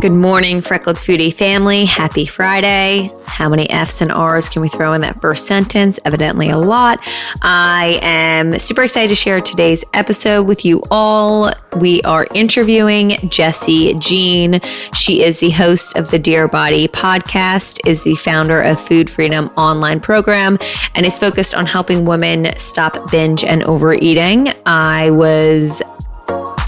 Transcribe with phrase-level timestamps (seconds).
[0.00, 1.84] Good morning, Freckled Foodie family.
[1.84, 3.10] Happy Friday.
[3.26, 5.98] How many F's and R's can we throw in that first sentence?
[6.04, 7.00] Evidently, a lot.
[7.42, 11.50] I am super excited to share today's episode with you all.
[11.80, 14.60] We are interviewing Jessi Jean.
[14.94, 19.46] She is the host of the Dear Body podcast, is the founder of Food Freedom
[19.56, 20.60] online program,
[20.94, 24.52] and is focused on helping women stop binge and overeating.
[24.64, 25.82] I was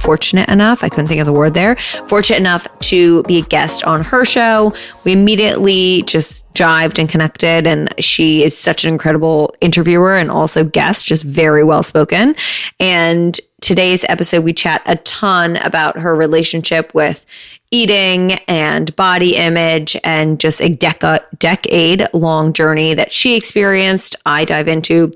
[0.00, 1.77] fortunate enough, I couldn't think of the word there,
[2.08, 4.75] fortunate enough to be a guest on her show.
[5.05, 10.64] We immediately just jived and connected, and she is such an incredible interviewer and also
[10.64, 12.34] guest, just very well spoken.
[12.81, 17.27] And today's episode, we chat a ton about her relationship with
[17.70, 24.16] eating and body image and just a deca- decade long journey that she experienced.
[24.26, 25.12] I dive into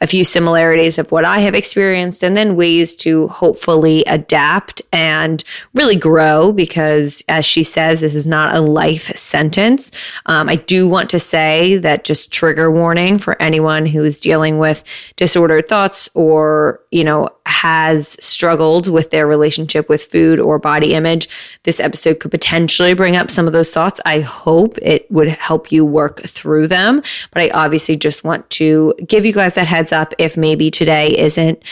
[0.00, 5.42] a few similarities of what I have experienced and then ways to hopefully adapt and
[5.74, 9.90] really grow because, as she says, this is not a life sentence.
[10.26, 14.58] Um, I do want to say that just trigger warning for anyone who is dealing
[14.58, 14.84] with
[15.16, 21.28] disordered thoughts or, you know, has struggled with their relationship with food or body image.
[21.62, 24.00] This episode could potentially bring up some of those thoughts.
[24.04, 27.02] I hope it would help you work through them.
[27.30, 31.16] But I obviously just want to give you guys that heads up if maybe today
[31.16, 31.62] isn't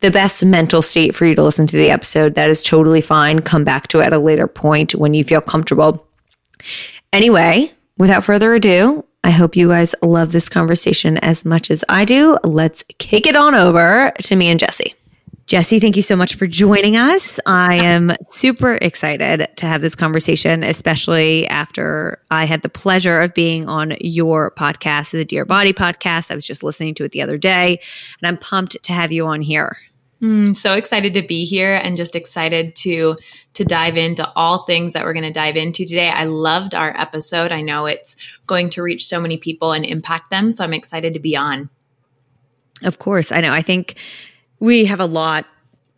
[0.00, 2.36] the best mental state for you to listen to the episode.
[2.36, 3.40] That is totally fine.
[3.40, 6.06] Come back to it at a later point when you feel comfortable.
[7.12, 12.04] Anyway, without further ado, I hope you guys love this conversation as much as I
[12.04, 12.38] do.
[12.44, 14.94] Let's kick it on over to me and Jessi.
[15.46, 17.38] Jessi, thank you so much for joining us.
[17.44, 23.34] I am super excited to have this conversation, especially after I had the pleasure of
[23.34, 26.30] being on your podcast, the Dear Body podcast.
[26.30, 27.78] I was just listening to it the other day,
[28.22, 29.76] and I'm pumped to have you on here.
[30.22, 33.14] Mm, so excited to be here and just excited to
[33.52, 36.08] to dive into all things that we're going to dive into today.
[36.08, 37.52] I loved our episode.
[37.52, 38.16] I know it's
[38.46, 41.68] going to reach so many people and impact them, so I'm excited to be on.
[42.82, 43.52] Of course, I know.
[43.52, 43.96] I think
[44.60, 45.46] we have a lot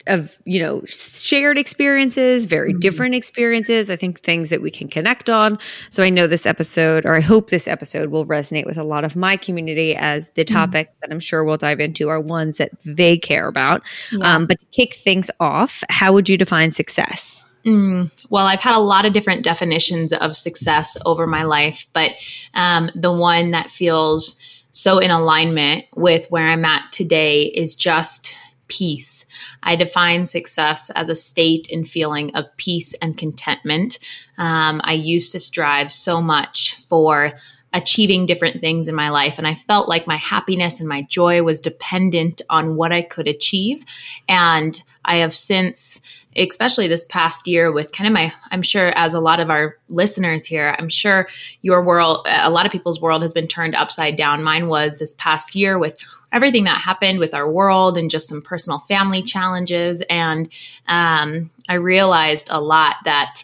[0.07, 2.79] of you know shared experiences very mm-hmm.
[2.79, 5.59] different experiences i think things that we can connect on
[5.91, 9.05] so i know this episode or i hope this episode will resonate with a lot
[9.05, 10.55] of my community as the mm-hmm.
[10.55, 14.35] topics that i'm sure we'll dive into are ones that they care about yeah.
[14.35, 18.77] um, but to kick things off how would you define success Mm, well, I've had
[18.77, 22.13] a lot of different definitions of success over my life, but
[22.55, 24.41] um, the one that feels
[24.71, 28.37] so in alignment with where I'm at today is just
[28.69, 29.25] peace.
[29.63, 33.99] I define success as a state and feeling of peace and contentment.
[34.39, 37.33] Um, I used to strive so much for
[37.73, 39.39] achieving different things in my life.
[39.39, 43.29] And I felt like my happiness and my joy was dependent on what I could
[43.29, 43.85] achieve.
[44.29, 46.01] And I have since
[46.37, 49.77] especially this past year with kind of my i'm sure as a lot of our
[49.89, 51.29] listeners here i'm sure
[51.63, 54.43] your world a lot of people's world has been turned upside down.
[54.43, 55.99] Mine was this past year with
[56.33, 60.03] everything that happened with our world and just some personal family challenges.
[60.11, 60.49] And
[60.89, 63.43] um, i realized a lot that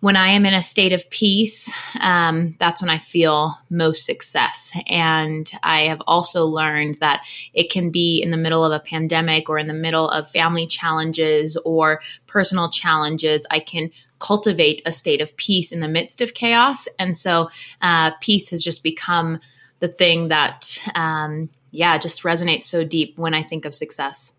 [0.00, 4.72] when I am in a state of peace, um, that's when I feel most success.
[4.86, 9.48] And I have also learned that it can be in the middle of a pandemic
[9.48, 13.44] or in the middle of family challenges or personal challenges.
[13.50, 13.90] I can
[14.20, 16.86] cultivate a state of peace in the midst of chaos.
[16.98, 17.50] And so
[17.82, 19.40] uh, peace has just become
[19.80, 24.36] the thing that, um, yeah, just resonates so deep when I think of success.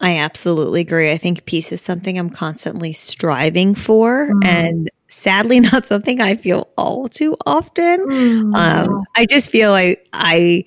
[0.00, 1.10] I absolutely agree.
[1.10, 4.44] I think peace is something I'm constantly striving for mm.
[4.44, 8.00] and sadly not something I feel all too often.
[8.08, 8.54] Mm.
[8.54, 10.64] Um, I just feel like I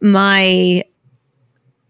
[0.00, 0.82] my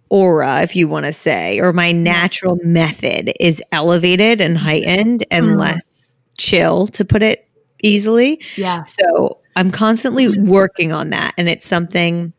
[0.09, 5.47] aura, if you want to say, or my natural method is elevated and heightened and
[5.47, 5.59] mm.
[5.59, 7.49] less chill, to put it
[7.83, 8.41] easily.
[8.57, 8.85] Yeah.
[8.85, 11.35] So I'm constantly working on that.
[11.37, 12.33] And it's something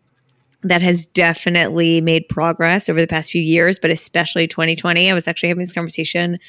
[0.67, 5.09] that has definitely made progress over the past few years, but especially 2020.
[5.09, 6.39] I was actually having this conversation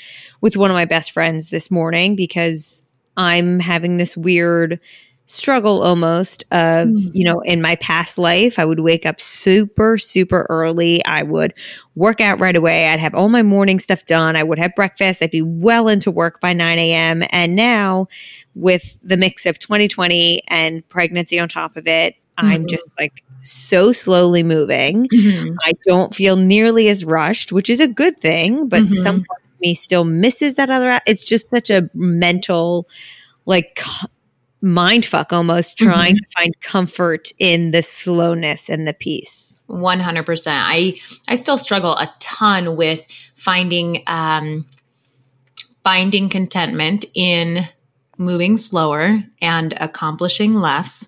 [0.41, 2.83] with one of my best friends this morning because
[3.17, 4.81] I'm having this weird
[5.27, 7.11] struggle almost of, mm.
[7.13, 11.05] you know, in my past life, I would wake up super, super early.
[11.05, 11.53] I would
[11.95, 12.89] work out right away.
[12.89, 14.37] I'd have all my morning stuff done.
[14.37, 15.23] I would have breakfast.
[15.23, 17.23] I'd be well into work by 9 a.m.
[17.31, 18.09] And now,
[18.55, 22.15] with the mix of 2020 and pregnancy on top of it.
[22.41, 25.07] I'm just like so slowly moving.
[25.07, 25.55] Mm-hmm.
[25.65, 28.95] I don't feel nearly as rushed, which is a good thing, but mm-hmm.
[28.95, 31.01] some part of me still misses that other.
[31.07, 32.89] It's just such a mental,
[33.47, 33.81] like,
[34.61, 36.31] mind fuck almost trying mm-hmm.
[36.31, 40.95] to find comfort in the slowness and the peace 100% i
[41.29, 43.07] i still struggle a ton with
[43.37, 44.67] finding um
[45.85, 47.61] finding contentment in
[48.17, 51.07] moving slower and accomplishing less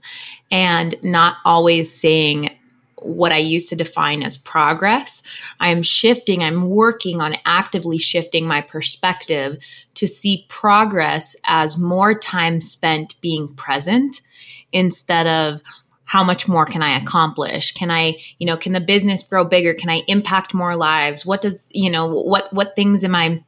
[0.50, 2.50] and not always seeing
[2.96, 5.22] what I used to define as progress.
[5.58, 9.58] I'm shifting, I'm working on actively shifting my perspective
[9.94, 14.20] to see progress as more time spent being present
[14.72, 15.62] instead of
[16.04, 17.72] how much more can I accomplish?
[17.72, 19.74] Can I, you know, can the business grow bigger?
[19.74, 21.24] Can I impact more lives?
[21.24, 23.44] What does, you know, what what things am I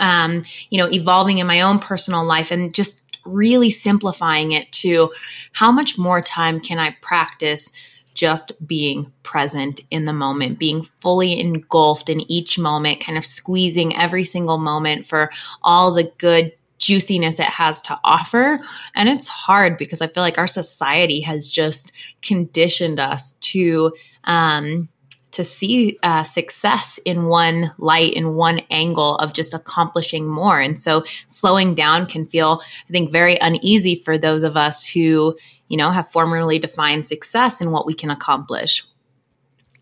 [0.00, 5.10] um, you know, evolving in my own personal life and just really simplifying it to
[5.52, 7.72] how much more time can I practice
[8.14, 13.96] just being present in the moment, being fully engulfed in each moment, kind of squeezing
[13.96, 15.30] every single moment for
[15.62, 18.58] all the good juiciness it has to offer.
[18.94, 21.92] And it's hard because I feel like our society has just
[22.22, 23.94] conditioned us to,
[24.24, 24.88] um,
[25.32, 30.60] to see uh, success in one light, in one angle of just accomplishing more.
[30.60, 35.36] And so slowing down can feel, I think, very uneasy for those of us who,
[35.68, 38.84] you know, have formerly defined success and what we can accomplish.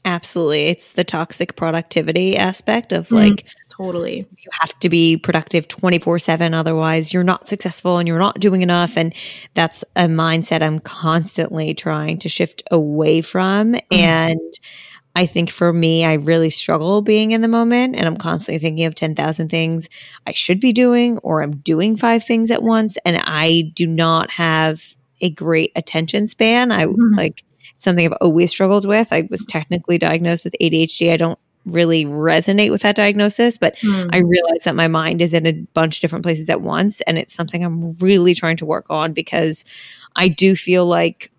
[0.05, 0.67] Absolutely.
[0.69, 4.27] It's the toxic productivity aspect of mm, like, mm, totally.
[4.39, 6.55] You have to be productive 24 7.
[6.55, 8.97] Otherwise, you're not successful and you're not doing enough.
[8.97, 9.15] And
[9.55, 13.75] that's a mindset I'm constantly trying to shift away from.
[13.75, 13.81] Mm.
[13.93, 14.55] And
[15.17, 18.87] I think for me, I really struggle being in the moment and I'm constantly thinking
[18.87, 19.89] of 10,000 things
[20.27, 22.97] I should be doing or I'm doing five things at once.
[23.05, 24.83] And I do not have
[25.21, 26.73] a great attention span.
[26.73, 27.15] I mm-hmm.
[27.15, 27.45] like
[27.77, 29.13] something I've always struggled with.
[29.13, 31.13] I was technically diagnosed with ADHD.
[31.13, 34.09] I don't really resonate with that diagnosis, but mm.
[34.13, 37.01] I realize that my mind is in a bunch of different places at once.
[37.03, 39.65] And it's something I'm really trying to work on because
[40.17, 41.31] I do feel like,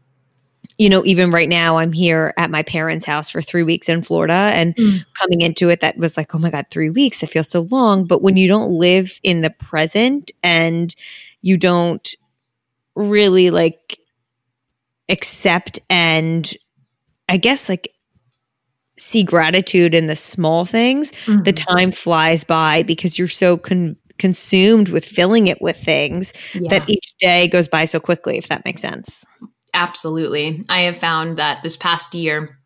[0.81, 4.01] you know, even right now, I'm here at my parents' house for three weeks in
[4.01, 5.05] Florida and mm.
[5.13, 7.21] coming into it, that was like, oh my God, three weeks.
[7.21, 8.05] That feels so long.
[8.05, 10.95] But when you don't live in the present and
[11.43, 12.15] you don't
[12.95, 13.99] really like
[15.07, 16.51] accept and
[17.29, 17.93] I guess like
[18.97, 21.43] see gratitude in the small things, mm-hmm.
[21.43, 26.69] the time flies by because you're so con- consumed with filling it with things yeah.
[26.69, 29.23] that each day goes by so quickly, if that makes sense.
[29.73, 30.63] Absolutely.
[30.69, 32.57] I have found that this past year,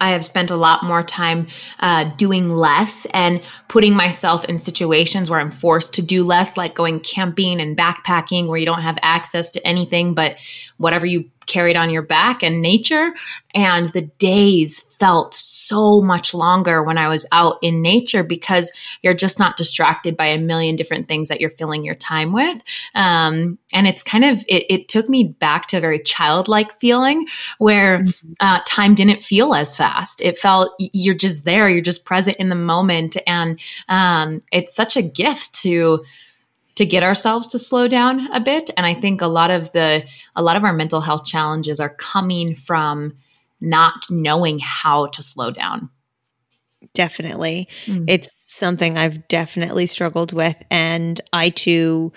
[0.00, 1.46] I have spent a lot more time
[1.80, 6.74] uh, doing less and putting myself in situations where I'm forced to do less, like
[6.74, 10.36] going camping and backpacking, where you don't have access to anything but
[10.78, 13.12] whatever you carried on your back and nature.
[13.54, 18.70] And the days felt so much longer when I was out in nature because
[19.02, 22.62] you're just not distracted by a million different things that you're filling your time with.
[22.94, 27.26] Um, and it's kind of, it, it, took me back to a very childlike feeling
[27.58, 28.32] where mm-hmm.
[28.40, 30.22] uh, time didn't feel as fast.
[30.22, 33.16] It felt you're just there, you're just present in the moment.
[33.26, 36.04] And um, it's such a gift to,
[36.78, 40.04] to get ourselves to slow down a bit and i think a lot of the
[40.36, 43.16] a lot of our mental health challenges are coming from
[43.60, 45.90] not knowing how to slow down
[46.94, 48.04] definitely mm.
[48.06, 52.12] it's something i've definitely struggled with and i too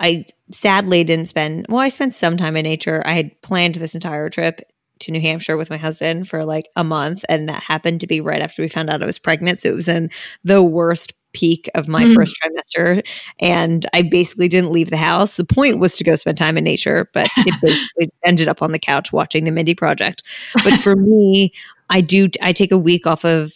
[0.00, 3.94] i sadly didn't spend well i spent some time in nature i had planned this
[3.94, 4.62] entire trip
[4.98, 7.22] to New Hampshire with my husband for like a month.
[7.28, 9.60] And that happened to be right after we found out I was pregnant.
[9.60, 10.08] So it was in
[10.42, 12.14] the worst peak of my mm.
[12.14, 13.02] first trimester.
[13.38, 15.36] And I basically didn't leave the house.
[15.36, 18.72] The point was to go spend time in nature, but it basically ended up on
[18.72, 20.22] the couch watching the Mindy Project.
[20.64, 21.52] But for me,
[21.90, 23.52] I do, I take a week off of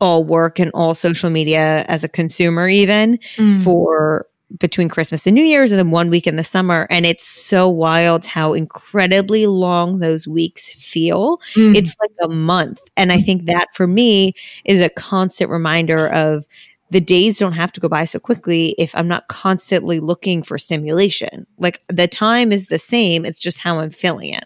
[0.00, 3.62] all work and all social media as a consumer, even Mm.
[3.62, 4.26] for
[4.58, 6.86] between Christmas and New Year's and then one week in the summer.
[6.90, 11.38] And it's so wild how incredibly long those weeks feel.
[11.54, 11.74] Mm.
[11.74, 12.80] It's like a month.
[12.96, 16.46] And I think that for me is a constant reminder of
[16.90, 20.58] the days don't have to go by so quickly if I'm not constantly looking for
[20.58, 21.46] stimulation.
[21.58, 24.44] Like the time is the same, it's just how I'm filling it.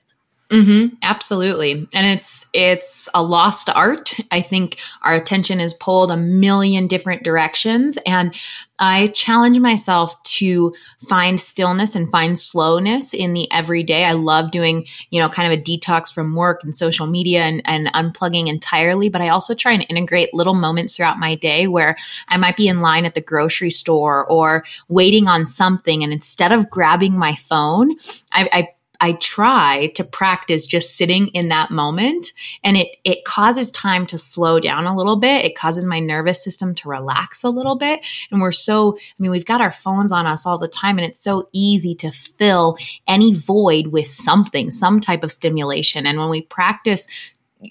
[0.50, 1.86] Hmm absolutely.
[1.92, 4.14] And it's it's a lost art.
[4.30, 8.34] I think our attention is pulled a million different directions and
[8.78, 10.72] I challenge myself to
[11.08, 14.04] find stillness and find slowness in the everyday.
[14.04, 17.60] I love doing, you know, kind of a detox from work and social media and,
[17.64, 21.96] and unplugging entirely, but I also try and integrate little moments throughout my day where
[22.28, 26.04] I might be in line at the grocery store or waiting on something.
[26.04, 27.96] And instead of grabbing my phone,
[28.30, 28.68] I, I
[29.00, 32.32] I try to practice just sitting in that moment
[32.64, 35.44] and it it causes time to slow down a little bit.
[35.44, 38.00] It causes my nervous system to relax a little bit.
[38.30, 41.06] And we're so I mean we've got our phones on us all the time and
[41.06, 42.76] it's so easy to fill
[43.06, 46.06] any void with something, some type of stimulation.
[46.06, 47.06] And when we practice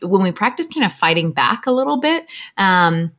[0.01, 2.25] when we practice kind of fighting back a little bit,
[2.57, 3.11] um,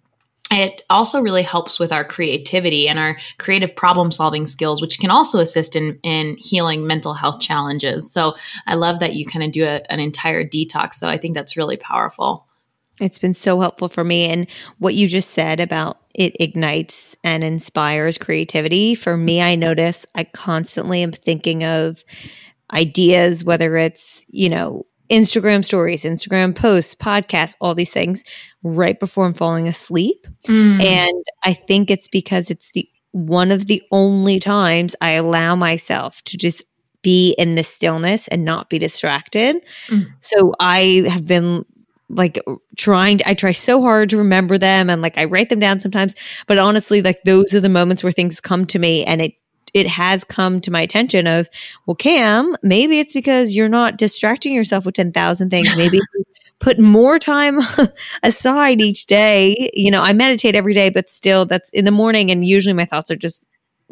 [0.50, 5.10] it also really helps with our creativity and our creative problem solving skills, which can
[5.10, 8.12] also assist in, in healing mental health challenges.
[8.12, 8.34] So
[8.66, 10.94] I love that you kind of do a, an entire detox.
[10.94, 12.46] So I think that's really powerful.
[13.00, 14.26] It's been so helpful for me.
[14.26, 18.94] And what you just said about it ignites and inspires creativity.
[18.96, 22.02] For me, I notice I constantly am thinking of
[22.72, 28.24] ideas, whether it's, you know, Instagram stories, Instagram posts, podcasts, all these things
[28.62, 30.26] right before I'm falling asleep.
[30.46, 30.82] Mm.
[30.82, 36.22] And I think it's because it's the one of the only times I allow myself
[36.24, 36.64] to just
[37.02, 39.56] be in the stillness and not be distracted.
[39.86, 40.06] Mm.
[40.20, 41.64] So I have been
[42.10, 42.38] like
[42.76, 45.80] trying to, I try so hard to remember them and like I write them down
[45.80, 46.14] sometimes,
[46.46, 49.34] but honestly like those are the moments where things come to me and it
[49.74, 51.48] it has come to my attention of,
[51.86, 55.76] well, Cam, maybe it's because you're not distracting yourself with 10,000 things.
[55.76, 56.00] Maybe
[56.58, 57.60] put more time
[58.22, 59.70] aside each day.
[59.74, 62.30] You know, I meditate every day, but still that's in the morning.
[62.30, 63.42] And usually my thoughts are just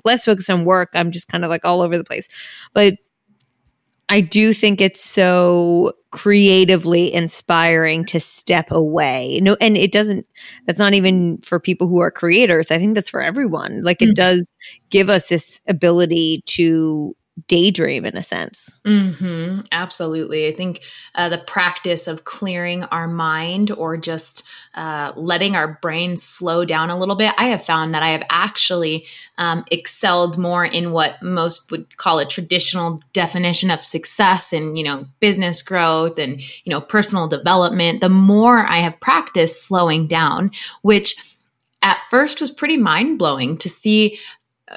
[0.05, 0.91] less focused on work.
[0.95, 2.29] I'm just kind of like all over the place.
[2.73, 2.95] But
[4.09, 9.39] I do think it's so creatively inspiring to step away.
[9.43, 10.27] No, and it doesn't,
[10.67, 12.73] that's not even for people who are creators.
[12.73, 13.85] I think that's for everyone.
[13.85, 14.15] Like it Mhm.
[14.15, 14.47] does
[14.91, 17.15] give us this ability to
[17.49, 18.75] daydream in a sense.
[18.85, 20.47] hmm Absolutely.
[20.47, 20.83] I think
[21.15, 24.43] uh, the practice of clearing our mind or just
[24.75, 28.25] uh, letting our brains slow down a little bit, I have found that I have
[28.31, 29.07] actually
[29.39, 34.85] um, excelled more in what most would call a traditional definition of success and, you
[34.85, 38.01] know, business growth and, you know, personal development.
[38.01, 40.51] The more I have practiced slowing down,
[40.83, 41.17] which
[41.83, 44.19] at first was pretty mind blowing to see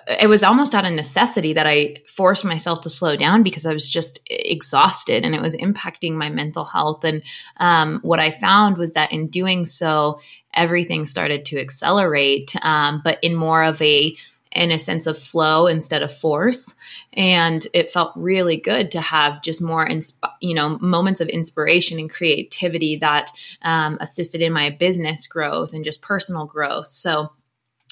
[0.07, 3.73] it was almost out of necessity that I forced myself to slow down because I
[3.73, 7.03] was just exhausted and it was impacting my mental health.
[7.03, 7.23] And
[7.57, 10.21] um, what I found was that in doing so,
[10.53, 14.15] everything started to accelerate, um, but in more of a
[14.51, 16.75] in a sense of flow instead of force
[17.13, 21.99] and it felt really good to have just more insp- you know moments of inspiration
[21.99, 23.29] and creativity that
[23.61, 27.31] um, assisted in my business growth and just personal growth so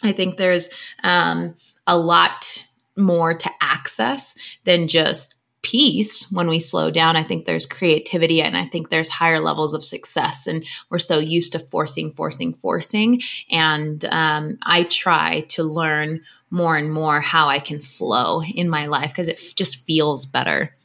[0.04, 0.70] i think there's
[1.04, 2.64] um, a lot
[2.98, 7.16] more to access than just peace when we slow down.
[7.16, 10.48] I think there's creativity and i think there's higher levels of success.
[10.48, 13.22] And we're so used to forcing forcing forcing.
[13.52, 18.86] And um, i try to learn more and more how i can flow in my
[18.86, 20.76] life because it f- just feels better.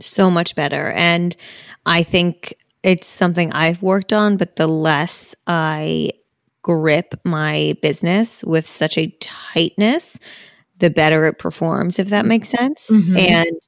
[0.00, 0.90] So much better.
[0.92, 1.36] And
[1.86, 6.10] I think it's something I've worked on, but the less I
[6.62, 10.18] grip my business with such a tightness,
[10.78, 12.88] the better it performs, if that makes sense.
[12.90, 13.18] Mhm.
[13.18, 13.58] And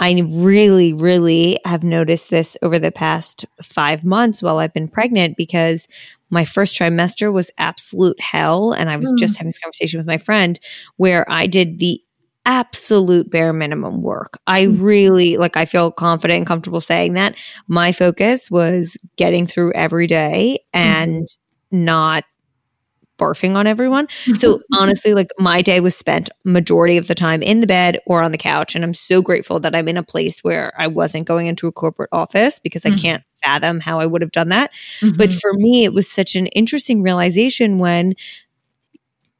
[0.00, 5.36] I really, really have noticed this over the past five months while I've been pregnant
[5.36, 5.86] because
[6.30, 8.72] my first trimester was absolute hell.
[8.72, 9.18] And I was Mm.
[9.18, 10.58] just having this conversation with my friend
[10.96, 12.00] where I did the
[12.46, 14.38] absolute bare minimum work.
[14.46, 17.34] I really like I feel confident and comfortable saying that.
[17.68, 21.28] My focus was getting through every day and
[21.70, 22.24] not
[23.18, 24.08] barfing on everyone.
[24.10, 28.22] So honestly, like my day was spent majority of the time in the bed or
[28.22, 28.74] on the couch.
[28.74, 31.72] And I'm so grateful that I'm in a place where I wasn't going into a
[31.72, 33.02] corporate office because I Mhm.
[33.02, 34.70] can't fathom how I would have done that.
[35.18, 35.40] But Mhm.
[35.40, 38.14] for me, it was such an interesting realization when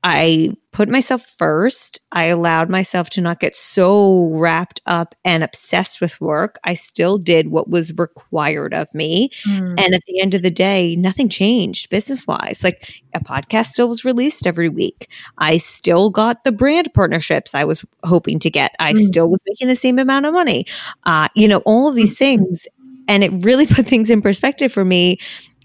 [0.02, 2.00] I put myself first.
[2.12, 6.58] I allowed myself to not get so wrapped up and obsessed with work.
[6.64, 9.30] I still did what was required of me.
[9.48, 9.80] Mm.
[9.80, 12.62] And at the end of the day, nothing changed business wise.
[12.62, 15.10] Like a podcast still was released every week.
[15.38, 18.74] I still got the brand partnerships I was hoping to get.
[18.78, 19.04] I mm.
[19.04, 20.66] still was making the same amount of money.
[21.04, 22.66] Uh, you know, all of these things.
[23.08, 25.18] And it really put things in perspective for me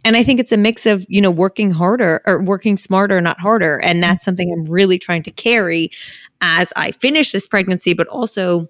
[0.06, 3.40] and I think it's a mix of, you know, working harder or working smarter, not
[3.40, 3.80] harder.
[3.80, 5.90] And that's something I'm really trying to carry
[6.42, 8.70] as I finish this pregnancy, but also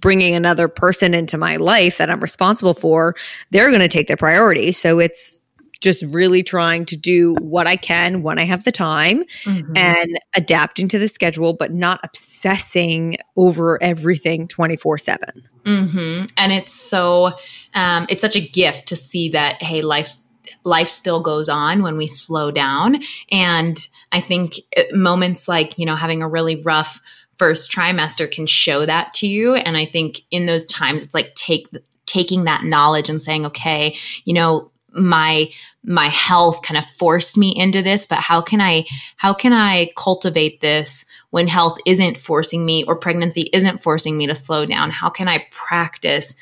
[0.00, 3.16] bringing another person into my life that I'm responsible for.
[3.50, 4.72] They're going to take the priority.
[4.72, 5.42] So it's
[5.80, 9.72] just really trying to do what I can when I have the time mm-hmm.
[9.74, 15.28] and adapting to the schedule, but not obsessing over everything 24 7.
[15.64, 16.26] Mm-hmm.
[16.36, 17.32] And it's so,
[17.74, 20.28] um, it's such a gift to see that, hey, life's
[20.64, 22.98] life still goes on when we slow down.
[23.30, 23.76] And
[24.12, 27.00] I think uh, moments like, you know, having a really rough
[27.38, 29.54] first trimester can show that to you.
[29.54, 31.68] And I think in those times, it's like take
[32.06, 35.50] taking that knowledge and saying, okay, you know, my
[35.84, 38.84] my health kind of forced me into this but how can i
[39.16, 44.26] how can i cultivate this when health isn't forcing me or pregnancy isn't forcing me
[44.26, 46.36] to slow down how can i practice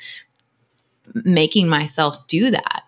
[1.13, 2.83] making myself do that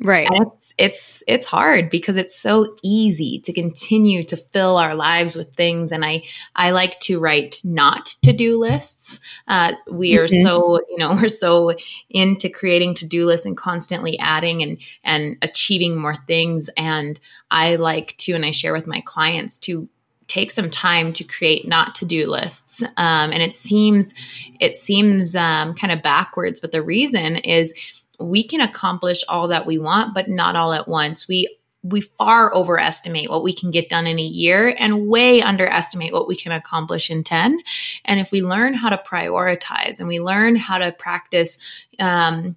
[0.00, 0.28] Right.
[0.28, 5.36] And it's it's it's hard because it's so easy to continue to fill our lives
[5.36, 5.92] with things.
[5.92, 6.24] And I
[6.56, 9.20] I like to write not to do lists.
[9.46, 10.42] Uh, we are mm-hmm.
[10.42, 11.76] so you know we're so
[12.10, 16.68] into creating to do lists and constantly adding and and achieving more things.
[16.76, 17.18] And
[17.52, 19.88] I like to and I share with my clients to
[20.26, 24.14] take some time to create not to do lists um, and it seems
[24.58, 27.74] it seems um, kind of backwards but the reason is
[28.18, 31.28] we can accomplish all that we want, but not all at once.
[31.28, 36.14] We we far overestimate what we can get done in a year and way underestimate
[36.14, 37.60] what we can accomplish in 10.
[38.06, 41.58] And if we learn how to prioritize and we learn how to practice
[42.00, 42.56] um,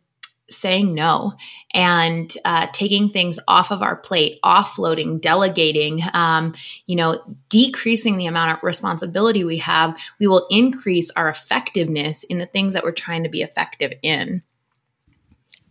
[0.50, 1.34] saying no
[1.74, 8.28] and uh, taking things off of our plate, offloading, delegating, um, you know, decreasing the
[8.28, 12.92] amount of responsibility we have, we will increase our effectiveness in the things that we're
[12.92, 14.42] trying to be effective in.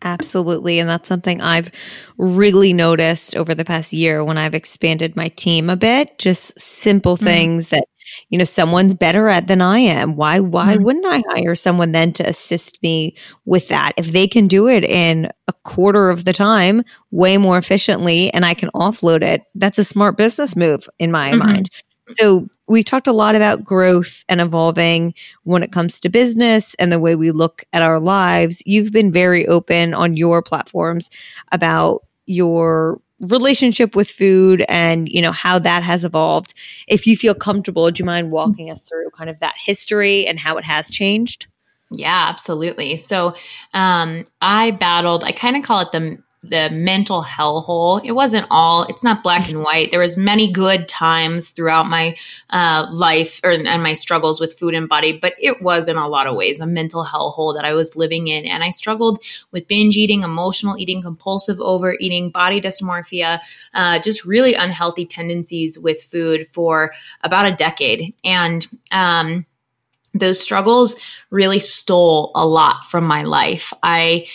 [0.07, 0.79] Absolutely.
[0.79, 1.69] And that's something I've
[2.16, 6.16] really noticed over the past year when I've expanded my team a bit.
[6.21, 7.25] Just simple mm-hmm.
[7.25, 7.83] things that,
[8.31, 10.14] you know, someone's better at than I am.
[10.14, 10.85] Why why mm-hmm.
[10.85, 13.16] wouldn't I hire someone then to assist me
[13.47, 13.95] with that?
[13.97, 18.45] If they can do it in a quarter of the time, way more efficiently, and
[18.47, 21.38] I can offload it, that's a smart business move in my mm-hmm.
[21.40, 21.69] mind.
[22.12, 26.92] So we've talked a lot about growth and evolving when it comes to business and
[26.92, 28.62] the way we look at our lives.
[28.64, 31.11] You've been very open on your platforms
[31.51, 36.55] about your relationship with food and you know how that has evolved.
[36.87, 40.38] If you feel comfortable do you mind walking us through kind of that history and
[40.38, 41.47] how it has changed?
[41.90, 42.97] Yeah absolutely.
[42.99, 43.35] So
[43.73, 48.05] um, i battled i kind of call it the the mental hellhole.
[48.05, 48.85] It wasn't all.
[48.85, 49.90] It's not black and white.
[49.90, 52.16] There was many good times throughout my
[52.51, 56.09] uh, life or, and my struggles with food and body, but it was in a
[56.09, 59.18] lot of ways a mental hellhole that I was living in, and I struggled
[59.51, 63.40] with binge eating, emotional eating, compulsive overeating, body dysmorphia,
[63.75, 69.46] uh, just really unhealthy tendencies with food for about a decade, and um,
[70.14, 70.96] those struggles
[71.31, 73.72] really stole a lot from my life.
[73.83, 74.27] I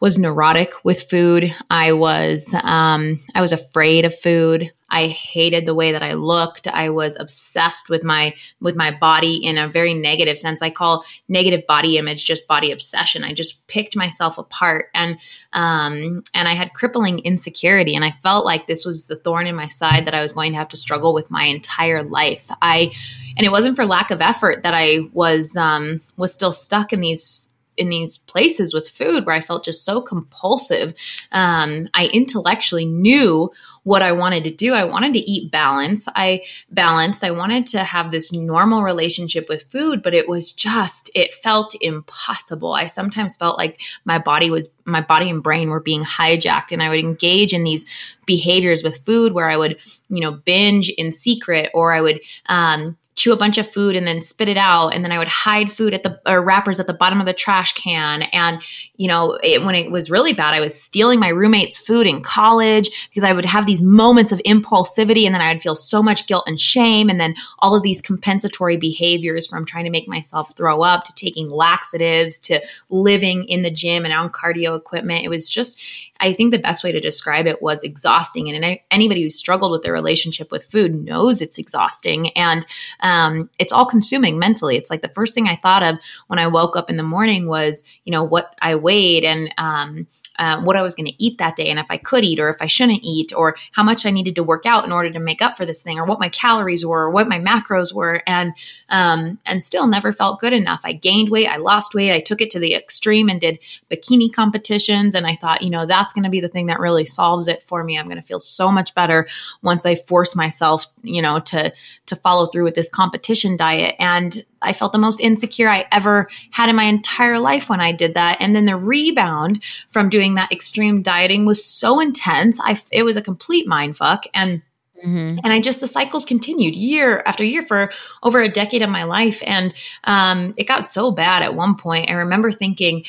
[0.00, 1.54] was neurotic with food.
[1.70, 4.72] I was um, I was afraid of food.
[4.92, 6.66] I hated the way that I looked.
[6.66, 10.62] I was obsessed with my with my body in a very negative sense.
[10.62, 13.22] I call negative body image just body obsession.
[13.22, 15.18] I just picked myself apart and
[15.52, 19.54] um, and I had crippling insecurity and I felt like this was the thorn in
[19.54, 22.50] my side that I was going to have to struggle with my entire life.
[22.62, 22.92] I
[23.36, 27.00] and it wasn't for lack of effort that I was um, was still stuck in
[27.00, 27.49] these
[27.80, 30.94] in these places with food where I felt just so compulsive.
[31.32, 33.50] Um, I intellectually knew
[33.84, 34.74] what I wanted to do.
[34.74, 36.06] I wanted to eat balance.
[36.14, 37.24] I balanced.
[37.24, 41.74] I wanted to have this normal relationship with food, but it was just, it felt
[41.80, 42.74] impossible.
[42.74, 46.82] I sometimes felt like my body was, my body and brain were being hijacked and
[46.82, 47.86] I would engage in these
[48.26, 49.78] behaviors with food where I would,
[50.10, 54.06] you know, binge in secret or I would, um, chew a bunch of food and
[54.06, 54.88] then spit it out.
[54.88, 57.74] And then i would hide food at the wrappers at the bottom of the trash
[57.74, 58.22] can.
[58.22, 58.62] And
[58.96, 62.22] you know it, when it was really bad i was stealing my roommate's food in
[62.22, 65.26] college because i would have these moments of impulsivity.
[65.26, 67.10] And then i would feel so much guilt and shame.
[67.10, 71.14] And then all of these compensatory behaviors from trying to make myself throw up to
[71.14, 75.24] taking laxatives to living in the gym and on cardio equipment.
[75.24, 75.80] It was just
[76.20, 78.50] I think the best way to describe it was exhausting.
[78.50, 82.66] And anybody who's struggled with their relationship with food knows it's exhausting and
[83.00, 84.76] um, it's all consuming mentally.
[84.76, 85.96] It's like the first thing I thought of
[86.28, 90.06] when I woke up in the morning was, you know, what I weighed and um,
[90.40, 92.48] uh, what I was going to eat that day and if I could eat or
[92.48, 95.20] if I shouldn't eat or how much I needed to work out in order to
[95.20, 98.22] make up for this thing or what my calories were or what my macros were
[98.26, 98.54] and
[98.88, 100.80] um, and still never felt good enough.
[100.82, 103.58] I gained weight, I lost weight, I took it to the extreme and did
[103.90, 107.04] bikini competitions and I thought, you know, that's going to be the thing that really
[107.04, 107.98] solves it for me.
[107.98, 109.28] I'm going to feel so much better
[109.60, 111.70] once I force myself, you know, to
[112.06, 116.28] to follow through with this competition diet and I felt the most insecure I ever
[116.50, 118.38] had in my entire life when I did that.
[118.40, 122.58] And then the rebound from doing that extreme dieting was so intense.
[122.62, 124.24] I, it was a complete mind fuck.
[124.34, 124.62] And
[125.04, 125.38] Mm-hmm.
[125.42, 127.90] And I just, the cycles continued year after year for
[128.22, 129.42] over a decade of my life.
[129.46, 129.72] And
[130.04, 132.10] um, it got so bad at one point.
[132.10, 133.04] I remember thinking,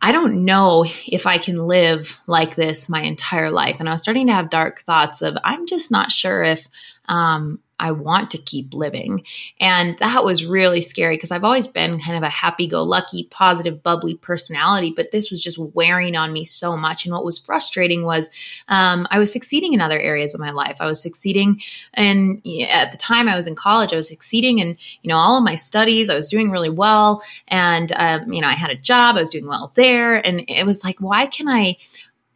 [0.00, 3.80] I don't know if I can live like this my entire life.
[3.80, 6.68] And I was starting to have dark thoughts of, I'm just not sure if
[7.08, 9.24] um, I want to keep living.
[9.60, 13.24] And that was really scary because I've always been kind of a happy go lucky,
[13.30, 17.04] positive, bubbly personality, but this was just wearing on me so much.
[17.04, 18.30] And what was frustrating was
[18.68, 20.78] um, I was succeeding in other areas of my life.
[20.80, 21.60] I was succeeding,
[21.94, 25.38] and at the time I was in college, I was succeeding in you know all
[25.38, 26.10] of my studies.
[26.10, 29.16] I was doing really well, and um, you know I had a job.
[29.16, 31.76] I was doing well there, and it was like, why can I?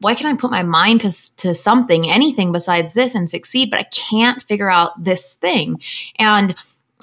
[0.02, 3.70] Why can I put my mind to, to something, anything besides this and succeed?
[3.70, 5.80] But I can't figure out this thing.
[6.18, 6.54] And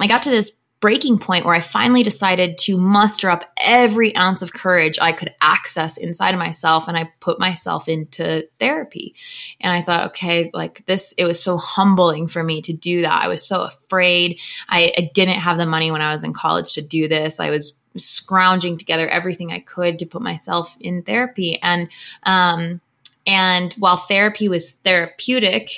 [0.02, 4.42] I got to this breaking point where I finally decided to muster up every ounce
[4.42, 6.88] of courage I could access inside of myself.
[6.88, 9.16] And I put myself into therapy.
[9.60, 13.24] And I thought, okay, like this, it was so humbling for me to do that.
[13.24, 14.40] I was so afraid.
[14.68, 17.40] I, I didn't have the money when I was in college to do this.
[17.40, 21.60] I was scrounging together everything I could to put myself in therapy.
[21.62, 21.90] And,
[22.24, 22.82] um,
[23.28, 25.70] and while therapy was therapeutic,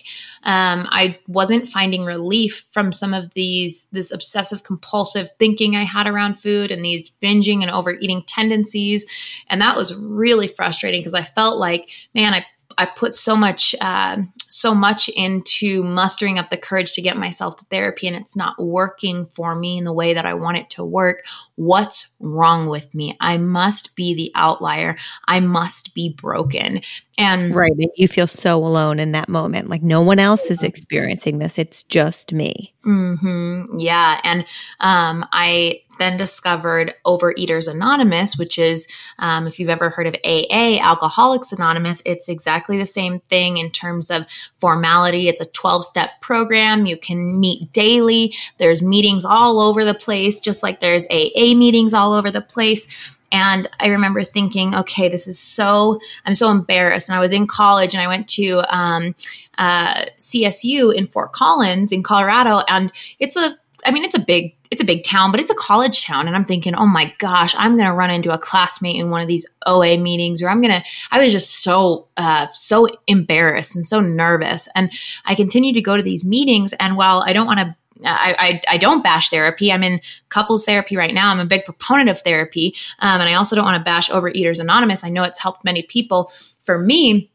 [0.44, 6.08] um, I wasn't finding relief from some of these this obsessive compulsive thinking I had
[6.08, 9.06] around food and these binging and overeating tendencies.
[9.50, 12.46] And that was really frustrating because I felt like, man, I
[12.78, 17.58] I put so much uh, so much into mustering up the courage to get myself
[17.58, 20.70] to therapy, and it's not working for me in the way that I want it
[20.72, 21.24] to work.
[21.56, 23.16] What's wrong with me?
[23.20, 24.98] I must be the outlier.
[25.28, 26.82] I must be broken.
[27.18, 29.70] And right, and you feel so alone in that moment.
[29.70, 31.60] Like no one else is experiencing this.
[31.60, 32.74] It's just me.
[32.86, 33.78] Mm-hmm.
[33.80, 34.46] Yeah, and
[34.80, 38.88] um, I then discovered Overeaters Anonymous, which is,
[39.20, 43.72] um, if you've ever heard of AA, Alcoholics Anonymous, it's exactly the same thing in
[43.72, 44.26] terms of
[44.60, 45.28] formality.
[45.28, 46.86] It's a 12 step program.
[46.86, 48.36] You can meet daily.
[48.58, 52.88] There's meetings all over the place, just like there's AA meetings all over the place.
[53.32, 57.08] And I remember thinking, okay, this is so, I'm so embarrassed.
[57.08, 59.16] And I was in college and I went to um,
[59.58, 62.60] uh, CSU in Fort Collins in Colorado.
[62.68, 65.56] And it's a, I mean, it's a big, it's a big town, but it's a
[65.56, 66.28] college town.
[66.28, 69.22] And I'm thinking, oh my gosh, I'm going to run into a classmate in one
[69.22, 73.76] of these OA meetings, or I'm going to, I was just so, uh, so embarrassed
[73.76, 74.68] and so nervous.
[74.76, 74.92] And
[75.26, 76.74] I continued to go to these meetings.
[76.74, 78.36] And while I don't want to I,
[78.68, 79.72] I, I, don't bash therapy.
[79.72, 81.30] I'm in couples therapy right now.
[81.30, 82.76] I'm a big proponent of therapy.
[82.98, 85.04] Um, and I also don't want to bash Overeaters Anonymous.
[85.04, 86.32] I know it's helped many people.
[86.64, 87.32] For me,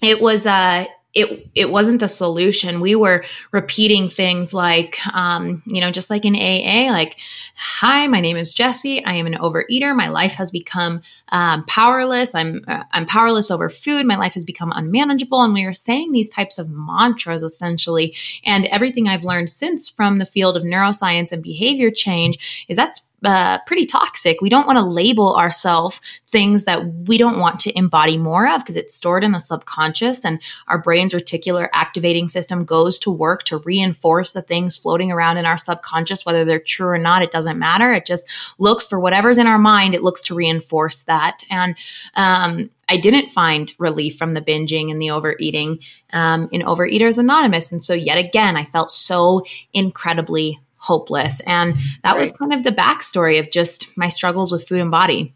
[0.00, 0.86] it was, uh,
[1.18, 2.80] it it wasn't the solution.
[2.80, 7.16] We were repeating things like, um, you know, just like in AA, like,
[7.56, 9.02] "Hi, my name is Jessi.
[9.04, 9.94] I am an overeater.
[9.96, 12.34] My life has become um, powerless.
[12.34, 14.06] I'm uh, I'm powerless over food.
[14.06, 18.14] My life has become unmanageable." And we were saying these types of mantras essentially.
[18.44, 23.07] And everything I've learned since from the field of neuroscience and behavior change is that's
[23.24, 24.40] uh, pretty toxic.
[24.40, 28.62] We don't want to label ourselves things that we don't want to embody more of
[28.62, 33.42] because it's stored in the subconscious and our brain's reticular activating system goes to work
[33.44, 37.30] to reinforce the things floating around in our subconscious, whether they're true or not, it
[37.30, 37.92] doesn't matter.
[37.92, 38.28] It just
[38.58, 41.42] looks for whatever's in our mind, it looks to reinforce that.
[41.50, 41.76] And,
[42.14, 45.80] um, I didn't find relief from the binging and the overeating
[46.14, 47.70] um, in Overeaters Anonymous.
[47.70, 51.40] And so, yet again, I felt so incredibly hopeless.
[51.40, 52.20] And that right.
[52.20, 55.34] was kind of the backstory of just my struggles with food and body.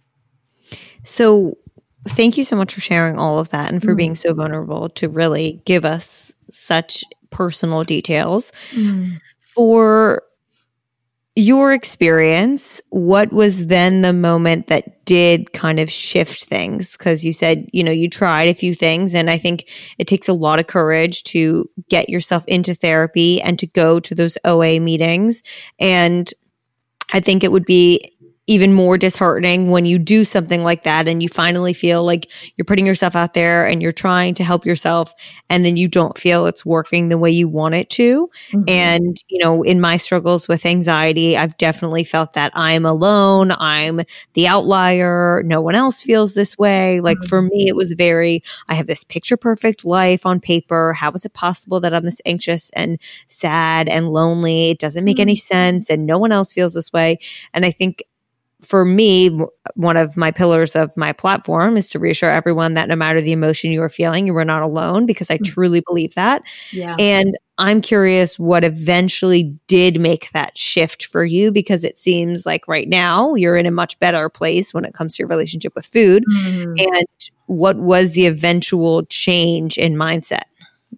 [1.04, 1.58] So,
[2.08, 3.96] thank you so much for sharing all of that and for mm.
[3.96, 8.52] being so vulnerable to really give us such personal details.
[8.70, 9.20] Mm.
[9.40, 10.22] For
[11.34, 16.96] your experience, what was then the moment that did kind of shift things?
[16.96, 20.28] Because you said, you know, you tried a few things, and I think it takes
[20.28, 24.78] a lot of courage to get yourself into therapy and to go to those OA
[24.78, 25.42] meetings.
[25.78, 26.32] And
[27.14, 28.12] I think it would be
[28.48, 32.64] even more disheartening when you do something like that and you finally feel like you're
[32.64, 35.14] putting yourself out there and you're trying to help yourself
[35.48, 38.28] and then you don't feel it's working the way you want it to.
[38.50, 38.64] Mm-hmm.
[38.66, 44.00] And, you know, in my struggles with anxiety, I've definitely felt that I'm alone, I'm
[44.34, 47.00] the outlier, no one else feels this way.
[47.00, 47.28] Like mm-hmm.
[47.28, 50.94] for me, it was very, I have this picture perfect life on paper.
[50.94, 54.70] How is it possible that I'm this anxious and sad and lonely?
[54.70, 55.22] It doesn't make mm-hmm.
[55.22, 57.18] any sense and no one else feels this way.
[57.54, 58.02] And I think
[58.62, 59.40] for me,
[59.74, 63.32] one of my pillars of my platform is to reassure everyone that no matter the
[63.32, 65.44] emotion you are feeling, you are not alone because I mm.
[65.44, 66.42] truly believe that.
[66.72, 66.94] Yeah.
[66.98, 72.68] And I'm curious what eventually did make that shift for you because it seems like
[72.68, 75.86] right now you're in a much better place when it comes to your relationship with
[75.86, 76.24] food.
[76.32, 76.80] Mm.
[76.80, 77.06] And
[77.46, 80.44] what was the eventual change in mindset?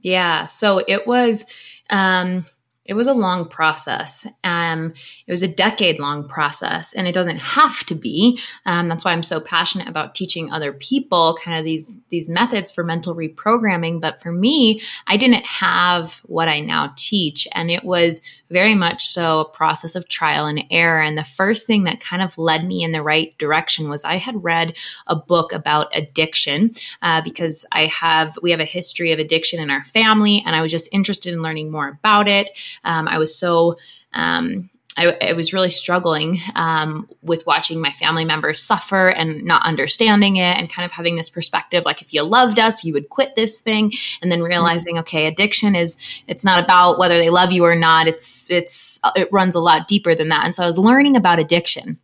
[0.00, 0.46] Yeah.
[0.46, 1.46] So it was,
[1.90, 2.44] um,
[2.85, 4.27] it was a long process.
[4.44, 4.92] Um,
[5.27, 8.38] it was a decade long process, and it doesn't have to be.
[8.66, 12.70] Um, that's why I'm so passionate about teaching other people kind of these these methods
[12.70, 14.01] for mental reprogramming.
[14.01, 18.20] But for me, I didn't have what I now teach, and it was
[18.55, 21.03] very much so a process of trial and error.
[21.03, 24.14] And the first thing that kind of led me in the right direction was I
[24.14, 24.77] had read
[25.09, 26.71] a book about addiction
[27.03, 30.62] uh, because I have we have a history of addiction in our family, and I
[30.62, 32.53] was just interested in learning more about it.
[32.85, 33.77] Um, I was so
[34.12, 39.64] um, I, I, was really struggling um, with watching my family members suffer and not
[39.64, 43.09] understanding it and kind of having this perspective like if you loved us you would
[43.09, 43.92] quit this thing.
[44.22, 48.07] And then realizing okay addiction is it's not about whether they love you or not.
[48.07, 50.44] It's it's it runs a lot deeper than that.
[50.44, 51.98] And so i was learning about addiction.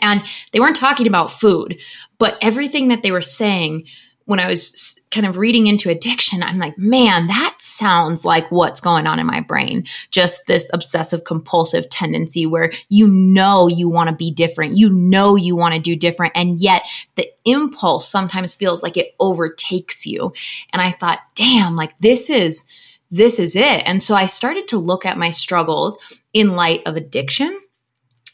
[0.00, 0.22] And
[0.52, 1.78] they weren't talking about food
[2.22, 3.84] but everything that they were saying
[4.24, 8.80] when I was kind of reading into addiction, I'm like, man, that sounds like what's
[8.80, 9.84] going on in my brain.
[10.10, 15.36] Just this obsessive compulsive tendency where you know you want to be different, you know
[15.36, 16.82] you want to do different, and yet
[17.16, 20.32] the impulse sometimes feels like it overtakes you.
[20.72, 22.66] And I thought, damn, like this is
[23.10, 23.82] this is it.
[23.84, 25.98] And so I started to look at my struggles
[26.32, 27.58] in light of addiction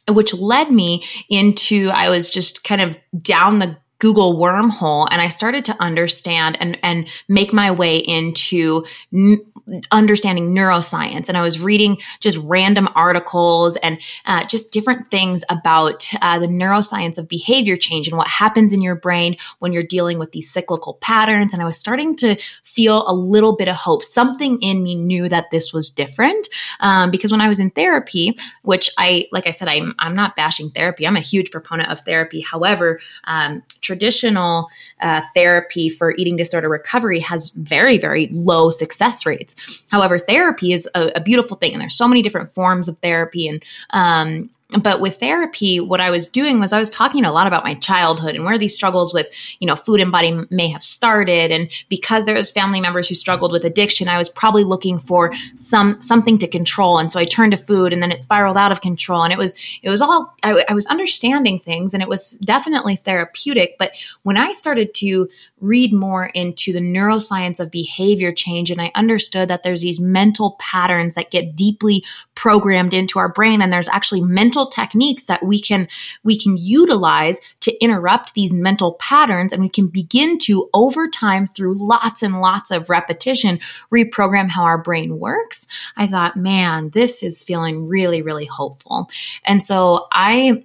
[0.08, 5.28] which led me into I was just kind of down the Google wormhole and I
[5.28, 9.44] started to understand and, and make my way into n-
[9.90, 11.28] understanding neuroscience.
[11.28, 16.46] And I was reading just random articles and uh, just different things about uh, the
[16.46, 20.50] neuroscience of behavior change and what happens in your brain when you're dealing with these
[20.50, 21.52] cyclical patterns.
[21.52, 24.04] And I was starting to feel a little bit of hope.
[24.04, 26.48] Something in me knew that this was different
[26.80, 30.36] um, because when I was in therapy, which I, like I said, I'm, I'm not
[30.36, 31.06] bashing therapy.
[31.06, 32.40] I'm a huge proponent of therapy.
[32.40, 34.68] However, um, traditional
[35.00, 39.84] uh, therapy for eating disorder recovery has very, very low success rates.
[39.90, 43.48] However, therapy is a, a beautiful thing, and there's so many different forms of therapy,
[43.48, 44.50] and um,
[44.82, 47.74] but with therapy what i was doing was i was talking a lot about my
[47.74, 49.26] childhood and where these struggles with
[49.60, 51.50] you know food and body may have started.
[51.50, 55.32] And because there was family members who struggled with addiction i was probably looking for
[55.56, 56.98] some something to control.
[56.98, 59.22] And so i turned to food and then it spiraled out of control.
[59.22, 62.96] And it was it was all I, I was understanding things and it was definitely
[62.96, 63.76] therapeutic.
[63.78, 65.28] But when i started to
[65.60, 70.56] read more into the neuroscience of behavior change and i understood that there's these mental
[70.60, 72.04] patterns that get deeply
[72.34, 75.86] programmed into our brain and there's actually mental mental techniques that we can
[76.24, 81.46] we can utilize to interrupt these mental patterns and we can begin to over time
[81.46, 83.60] through lots and lots of repetition
[83.94, 85.66] reprogram how our brain works
[85.96, 89.08] i thought man this is feeling really really hopeful
[89.44, 90.64] and so i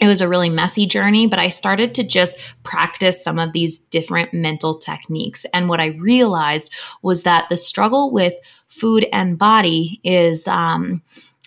[0.00, 3.78] it was a really messy journey, but I started to just practice some of these
[3.78, 5.44] different mental techniques.
[5.52, 8.34] And what I realized was that the struggle with
[8.68, 11.02] food and body is, um,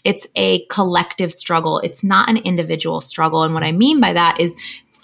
[0.06, 1.80] it's a collective struggle.
[1.80, 3.44] It's not an individual struggle.
[3.44, 4.56] And what I mean by that is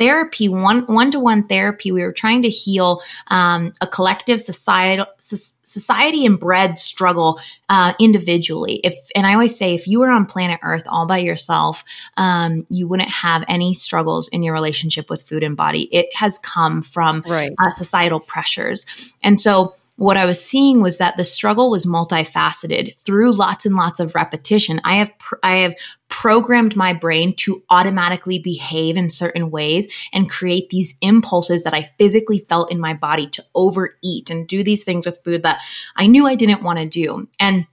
[0.02, 5.06] therapy, one one to one therapy, we were trying to heal um, a collective societal
[5.18, 8.82] society and bred struggle uh, individually.
[8.84, 11.84] If and I always say, if you were on planet Earth all by yourself,
[12.18, 15.84] um, you wouldn't have any struggles in your relationship with food and body.
[15.92, 17.52] It has come from right.
[17.60, 18.86] uh, societal pressures,
[19.24, 23.76] and so what I was seeing was that the struggle was multifaceted through lots and
[23.76, 24.82] lots of repetition.
[24.84, 25.76] I have pr- I have
[26.08, 31.92] programmed my brain to automatically behave in certain ways and create these impulses that I
[32.00, 35.60] physically felt in my body to overeat and do these things with food that
[35.96, 37.28] I knew I didn't want to do.
[37.40, 37.68] And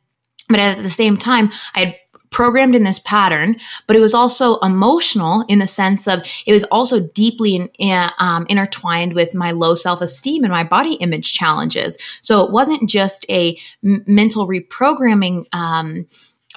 [0.51, 1.97] but at the same time, I had
[2.31, 6.65] programmed in this pattern, but it was also emotional in the sense of it was
[6.65, 11.33] also deeply in, in, um, intertwined with my low self esteem and my body image
[11.33, 11.97] challenges.
[12.21, 15.47] So it wasn't just a m- mental reprogramming.
[15.53, 16.07] Um,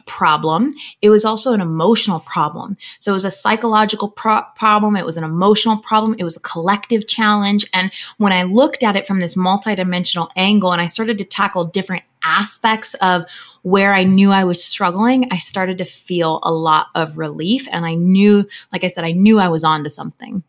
[0.05, 2.75] problem, it was also an emotional problem.
[2.99, 6.41] So it was a psychological pro- problem, it was an emotional problem, it was a
[6.41, 7.65] collective challenge.
[7.73, 11.65] And when I looked at it from this multidimensional angle and I started to tackle
[11.65, 13.25] different aspects of
[13.63, 17.67] where I knew I was struggling, I started to feel a lot of relief.
[17.71, 20.43] And I knew, like I said, I knew I was onto something.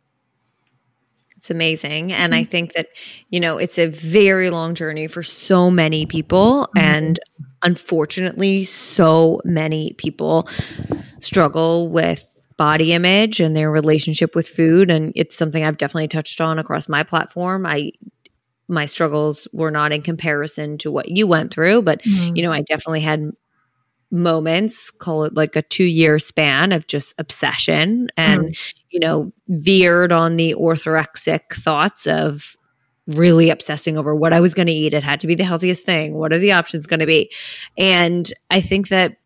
[1.37, 2.13] It's amazing.
[2.13, 2.51] And I mm-hmm.
[2.51, 2.87] think that,
[3.31, 6.69] you know, it's a very long journey for so many people.
[6.69, 6.79] Mm-hmm.
[6.79, 7.21] And
[7.63, 10.49] unfortunately, so many people
[11.19, 12.25] struggle with
[12.57, 14.89] body image and their relationship with food.
[14.89, 17.67] And it's something I've definitely touched on across my platform.
[17.67, 17.91] I
[18.73, 22.35] my struggles were not in comparison to what you went through, but mm-hmm.
[22.35, 23.31] you know, I definitely had
[24.11, 28.79] moments, call it like a two year span of just obsession and, mm-hmm.
[28.91, 32.57] you know, veered on the orthorexic thoughts of
[33.07, 34.95] really obsessing over what I was going to eat.
[34.95, 36.15] It had to be the healthiest thing.
[36.15, 37.31] What are the options going to be?
[37.77, 39.17] And I think that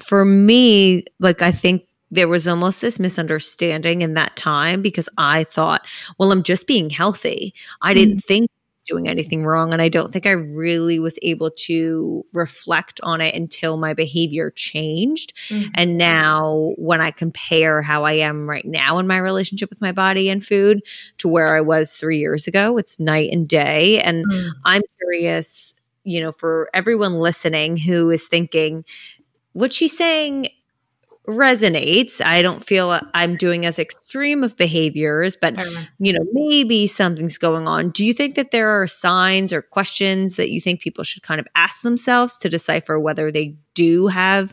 [0.00, 5.44] for me, like, I think there was almost this misunderstanding in that time because I
[5.44, 5.84] thought,
[6.18, 7.54] well, I'm just being healthy.
[7.82, 7.98] I mm-hmm.
[7.98, 8.50] didn't think
[8.86, 9.72] doing anything wrong.
[9.72, 14.50] And I don't think I really was able to reflect on it until my behavior
[14.50, 15.34] changed.
[15.48, 15.70] Mm-hmm.
[15.74, 19.92] And now, when I compare how I am right now in my relationship with my
[19.92, 20.82] body and food
[21.18, 24.00] to where I was three years ago, it's night and day.
[24.02, 24.48] And mm-hmm.
[24.64, 25.74] I'm curious,
[26.04, 28.84] you know, for everyone listening who is thinking,
[29.52, 30.48] what she's saying
[31.26, 32.24] resonates.
[32.24, 35.58] I don't feel I'm doing as extreme of behaviors, but
[35.98, 37.90] you know, maybe something's going on.
[37.90, 41.40] Do you think that there are signs or questions that you think people should kind
[41.40, 44.52] of ask themselves to decipher whether they do have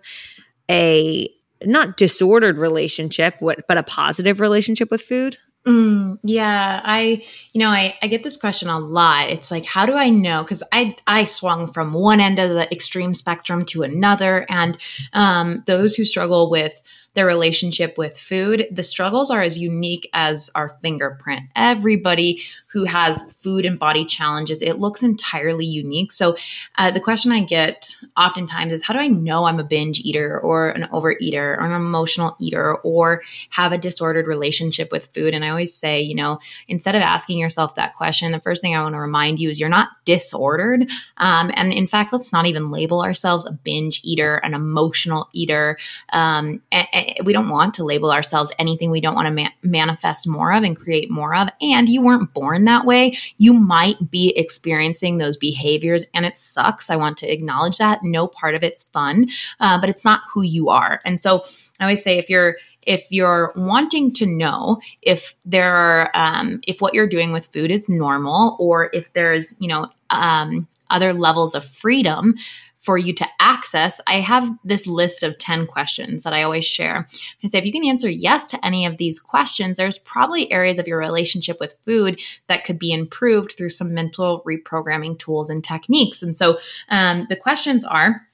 [0.69, 1.29] a
[1.63, 5.37] not disordered relationship, but a positive relationship with food?
[5.67, 9.29] Mm, yeah, I, you know, I, I get this question a lot.
[9.29, 10.41] It's like, how do I know?
[10.41, 14.75] Because I, I swung from one end of the extreme spectrum to another, and
[15.13, 16.81] um, those who struggle with
[17.13, 21.43] their relationship with food, the struggles are as unique as our fingerprint.
[21.55, 26.13] Everybody who has food and body challenges, it looks entirely unique.
[26.13, 26.37] So,
[26.77, 30.39] uh, the question I get oftentimes is how do I know I'm a binge eater
[30.39, 35.33] or an overeater or an emotional eater or have a disordered relationship with food?
[35.33, 38.73] And I always say, you know, instead of asking yourself that question, the first thing
[38.73, 40.89] I want to remind you is you're not disordered.
[41.17, 45.77] Um, and in fact, let's not even label ourselves a binge eater, an emotional eater.
[46.13, 46.87] Um, and,
[47.23, 50.63] we don't want to label ourselves anything we don't want to ma- manifest more of
[50.63, 51.49] and create more of.
[51.61, 53.17] And you weren't born that way.
[53.37, 56.89] You might be experiencing those behaviors and it sucks.
[56.89, 58.03] I want to acknowledge that.
[58.03, 60.99] No part of it's fun, uh, but it's not who you are.
[61.05, 61.43] And so
[61.79, 66.81] I always say if you're if you're wanting to know if there are um, if
[66.81, 71.55] what you're doing with food is normal or if there's you know um, other levels
[71.55, 72.35] of freedom
[72.81, 77.07] for you to access, I have this list of 10 questions that I always share.
[77.43, 80.79] I say if you can answer yes to any of these questions, there's probably areas
[80.79, 85.63] of your relationship with food that could be improved through some mental reprogramming tools and
[85.63, 86.23] techniques.
[86.23, 86.57] And so
[86.89, 88.27] um, the questions are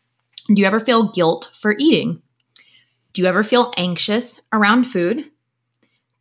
[0.47, 2.21] Do you ever feel guilt for eating?
[3.11, 5.29] Do you ever feel anxious around food?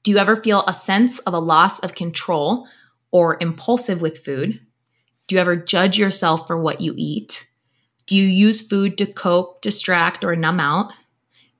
[0.02, 2.66] Do you ever feel a sense of a loss of control
[3.12, 4.60] or impulsive with food?
[5.28, 7.45] Do you ever judge yourself for what you eat?
[8.06, 10.92] Do you use food to cope, distract, or numb out?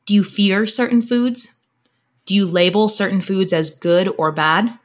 [0.06, 1.64] Do you fear certain foods?
[2.24, 4.78] Do you label certain foods as good or bad?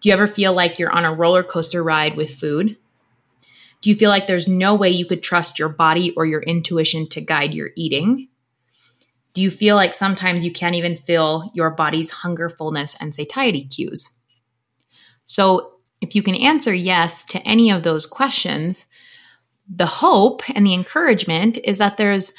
[0.00, 2.76] Do you ever feel like you're on a roller coaster ride with food?
[3.80, 7.06] Do you feel like there's no way you could trust your body or your intuition
[7.08, 8.28] to guide your eating?
[9.34, 13.64] Do you feel like sometimes you can't even feel your body's hunger, fullness, and satiety
[13.64, 14.20] cues?
[15.24, 18.86] So, if you can answer yes to any of those questions,
[19.68, 22.32] the hope and the encouragement is that there's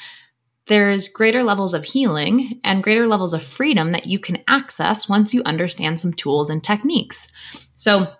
[0.66, 5.32] there's greater levels of healing and greater levels of freedom that you can access once
[5.32, 7.28] you understand some tools and techniques.
[7.76, 8.12] So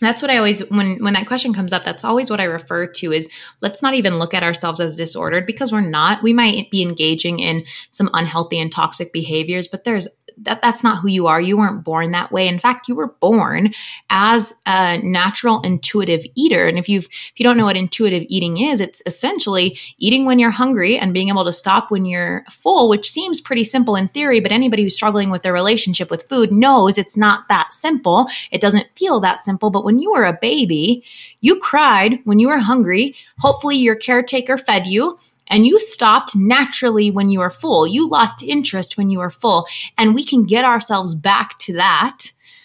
[0.00, 2.86] that's what I always when when that question comes up that's always what I refer
[2.86, 3.28] to is
[3.60, 6.22] let's not even look at ourselves as disordered because we're not.
[6.22, 10.08] We might be engaging in some unhealthy and toxic behaviors, but there's
[10.42, 11.40] that that's not who you are.
[11.40, 12.48] You weren't born that way.
[12.48, 13.72] In fact, you were born
[14.10, 16.66] as a natural intuitive eater.
[16.66, 20.38] And if you've if you don't know what intuitive eating is, it's essentially eating when
[20.38, 24.08] you're hungry and being able to stop when you're full, which seems pretty simple in
[24.08, 28.26] theory, but anybody who's struggling with their relationship with food knows it's not that simple.
[28.50, 31.04] It doesn't feel that simple, but when you were a baby,
[31.40, 33.14] you cried when you were hungry.
[33.38, 35.18] Hopefully your caretaker fed you
[35.48, 37.86] and you stopped naturally when you were full.
[37.86, 39.66] You lost interest when you were full.
[39.96, 42.18] And we can get ourselves back to that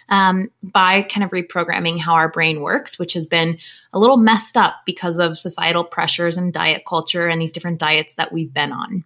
[0.10, 3.58] um, by kind of reprogramming how our brain works, which has been
[3.94, 8.16] a little messed up because of societal pressures and diet culture and these different diets
[8.16, 9.06] that we've been on.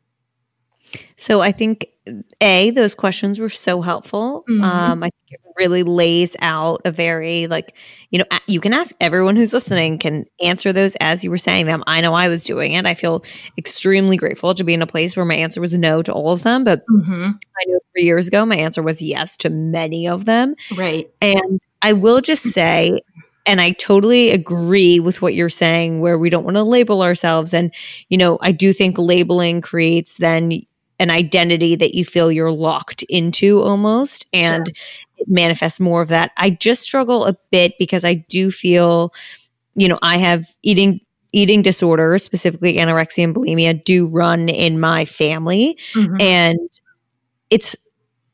[1.16, 1.88] So I think
[2.42, 4.46] a those questions were so helpful.
[4.50, 4.64] Mm-hmm.
[4.64, 7.76] Um, I think it really lays out a very like
[8.12, 11.66] you know you can ask everyone who's listening can answer those as you were saying
[11.66, 11.84] them.
[11.88, 12.86] I know I was doing it.
[12.86, 13.24] I feel
[13.58, 16.44] extremely grateful to be in a place where my answer was no to all of
[16.44, 17.32] them, but mm-hmm.
[17.32, 20.56] I knew three years ago my answer was yes to many of them.
[20.78, 23.02] Right, and I will just say
[23.48, 27.54] and I totally agree with what you're saying, where we don't want to label ourselves.
[27.54, 27.74] And,
[28.10, 30.64] you know, I do think labeling creates then
[31.00, 34.76] an identity that you feel you're locked into almost and sure.
[35.18, 36.32] it manifests more of that.
[36.38, 39.14] I just struggle a bit because I do feel,
[39.76, 41.02] you know, I have eating
[41.34, 45.78] eating disorders, specifically anorexia and bulimia, do run in my family.
[45.94, 46.22] Mm-hmm.
[46.22, 46.60] And
[47.50, 47.76] it's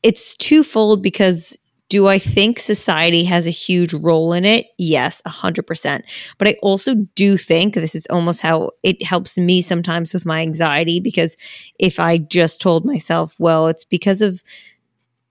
[0.02, 1.58] it's twofold because
[1.94, 4.66] do I think society has a huge role in it?
[4.78, 6.02] Yes, 100%.
[6.38, 10.40] But I also do think this is almost how it helps me sometimes with my
[10.40, 11.36] anxiety because
[11.78, 14.42] if I just told myself, well, it's because of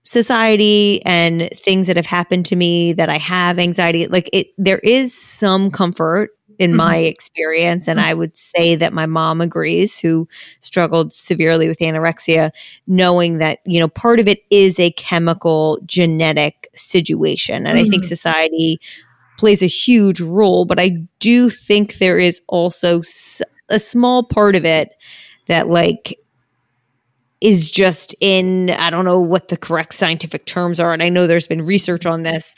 [0.04, 4.78] society and things that have happened to me that I have anxiety, like it, there
[4.78, 6.78] is some comfort in mm-hmm.
[6.78, 7.88] my experience.
[7.88, 8.08] And mm-hmm.
[8.08, 10.28] I would say that my mom agrees, who
[10.60, 12.50] struggled severely with anorexia,
[12.86, 17.66] knowing that, you know, part of it is a chemical genetic situation.
[17.66, 17.86] And mm-hmm.
[17.86, 18.08] I think mm-hmm.
[18.08, 18.80] society
[19.38, 23.02] plays a huge role, but I do think there is also
[23.68, 24.90] a small part of it
[25.46, 26.18] that, like,
[27.44, 31.26] is just in I don't know what the correct scientific terms are and I know
[31.26, 32.54] there's been research on this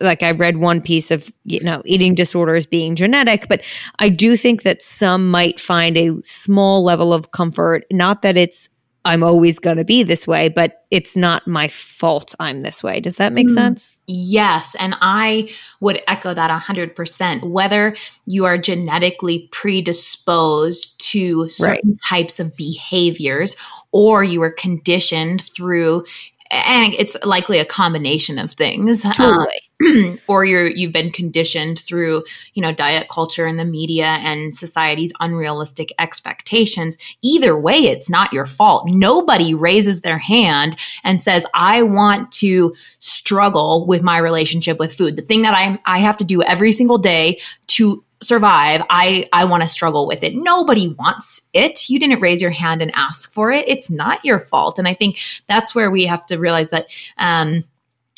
[0.00, 3.62] like I read one piece of you know eating disorders being genetic, but
[3.98, 7.84] I do think that some might find a small level of comfort.
[7.90, 8.68] Not that it's
[9.06, 12.98] I'm always going to be this way, but it's not my fault I'm this way.
[12.98, 14.00] Does that make mm, sense?
[14.08, 14.74] Yes.
[14.80, 17.48] And I would echo that 100%.
[17.48, 22.00] Whether you are genetically predisposed to certain right.
[22.08, 23.54] types of behaviors
[23.92, 26.04] or you were conditioned through
[26.50, 29.04] and it's likely a combination of things.
[29.04, 29.46] Uh, totally.
[29.46, 29.46] Um,
[30.26, 32.24] or you're you've been conditioned through,
[32.54, 36.96] you know, diet culture and the media and society's unrealistic expectations.
[37.22, 38.88] Either way, it's not your fault.
[38.88, 45.16] Nobody raises their hand and says, "I want to struggle with my relationship with food."
[45.16, 49.44] The thing that I I have to do every single day to survive i i
[49.44, 53.30] want to struggle with it nobody wants it you didn't raise your hand and ask
[53.30, 56.70] for it it's not your fault and i think that's where we have to realize
[56.70, 56.86] that
[57.18, 57.62] um,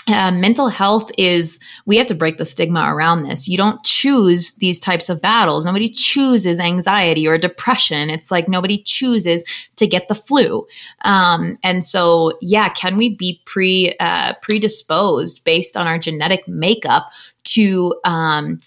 [0.09, 3.49] uh, mental health is we have to break the stigma around this.
[3.49, 5.65] You don't choose these types of battles.
[5.65, 8.11] Nobody chooses anxiety or depression.
[8.11, 9.45] It's like nobody chooses
[9.77, 10.67] to get the flu.
[11.05, 17.11] Um, and so yeah can we be pre uh, predisposed based on our genetic makeup
[17.45, 18.61] to um,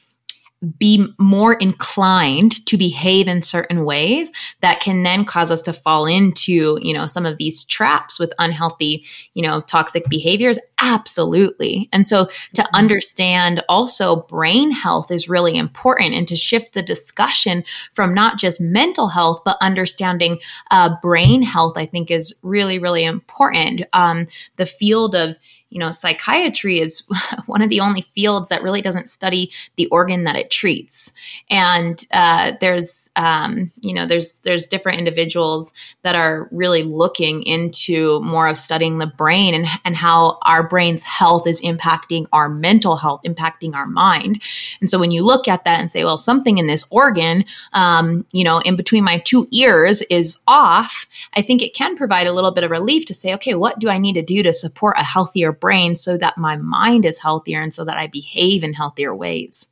[0.78, 6.06] be more inclined to behave in certain ways that can then cause us to fall
[6.06, 10.60] into you know some of these traps with unhealthy you know toxic behaviors.
[10.84, 11.88] Absolutely.
[11.94, 12.76] And so to mm-hmm.
[12.76, 18.60] understand also brain health is really important and to shift the discussion from not just
[18.60, 20.40] mental health but understanding
[20.72, 23.84] uh, brain health i think is really really important.
[23.94, 25.38] Um, the field of
[25.72, 27.08] you know, psychiatry is
[27.48, 31.14] one of the only fields that really doesn't study the organ that it treats.
[31.50, 38.20] And uh, there's, um, you know, there's there's different individuals that are really looking into
[38.22, 42.98] more of studying the brain and and how our brain's health is impacting our mental
[42.98, 44.42] health, impacting our mind.
[44.82, 48.26] And so when you look at that and say, well, something in this organ, um,
[48.34, 52.34] you know, in between my two ears is off, I think it can provide a
[52.34, 54.98] little bit of relief to say, okay, what do I need to do to support
[54.98, 58.74] a healthier brain so that my mind is healthier and so that I behave in
[58.74, 59.68] healthier ways.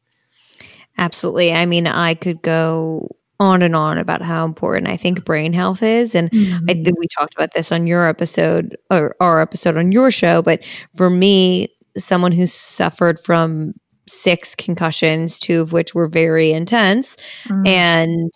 [0.97, 1.51] Absolutely.
[1.51, 3.09] I mean, I could go
[3.39, 6.13] on and on about how important I think brain health is.
[6.13, 6.69] And mm-hmm.
[6.69, 10.41] I think we talked about this on your episode or our episode on your show.
[10.41, 10.61] But
[10.95, 13.73] for me, someone who suffered from
[14.07, 17.15] six concussions, two of which were very intense,
[17.45, 17.65] mm-hmm.
[17.65, 18.31] and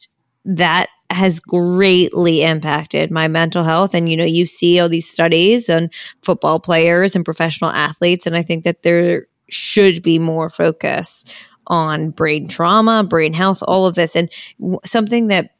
[0.45, 3.93] that has greatly impacted my mental health.
[3.93, 5.89] And, you know, you see all these studies on
[6.21, 8.25] football players and professional athletes.
[8.25, 11.23] And I think that there should be more focus
[11.67, 14.15] on brain trauma, brain health, all of this.
[14.15, 15.51] And w- something that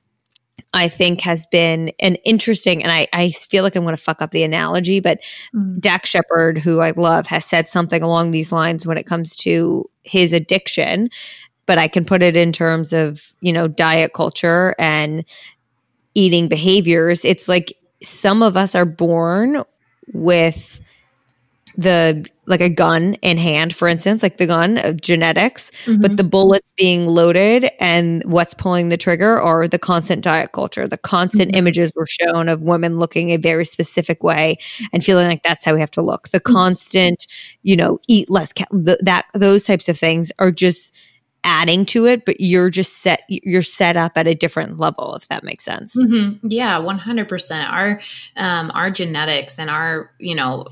[0.73, 4.21] I think has been an interesting, and I, I feel like I'm going to fuck
[4.21, 5.19] up the analogy, but
[5.55, 5.79] mm.
[5.79, 9.89] Dax Shepard, who I love, has said something along these lines when it comes to
[10.03, 11.09] his addiction
[11.65, 15.25] but I can put it in terms of, you know, diet culture and
[16.15, 17.25] eating behaviors.
[17.25, 19.63] It's like some of us are born
[20.13, 20.81] with
[21.77, 26.01] the like a gun in hand, for instance, like the gun of genetics, mm-hmm.
[26.01, 30.87] but the bullets being loaded and what's pulling the trigger or the constant diet culture.
[30.87, 31.59] The constant mm-hmm.
[31.59, 34.57] images were shown of women looking a very specific way
[34.91, 36.29] and feeling like that's how we have to look.
[36.29, 36.53] The mm-hmm.
[36.53, 37.27] constant,
[37.63, 40.93] you know, eat less, ca- th- that those types of things are just
[41.43, 45.27] adding to it, but you're just set, you're set up at a different level, if
[45.27, 45.95] that makes sense.
[45.95, 46.47] Mm-hmm.
[46.49, 47.69] Yeah, 100%.
[47.69, 48.01] Our,
[48.37, 50.67] um, our genetics and our, you know,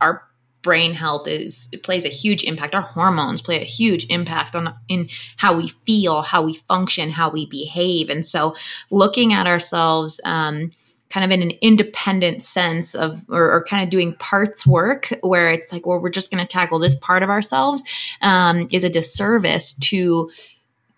[0.00, 0.22] our
[0.62, 4.74] brain health is it plays a huge impact our hormones play a huge impact on
[4.88, 5.08] in
[5.38, 8.54] how we feel how we function how we behave and so
[8.90, 10.70] looking at ourselves um,
[11.10, 15.50] kind of in an independent sense of or, or, kind of doing parts work where
[15.50, 17.82] it's like well we're just going to tackle this part of ourselves
[18.22, 20.30] um, is a disservice to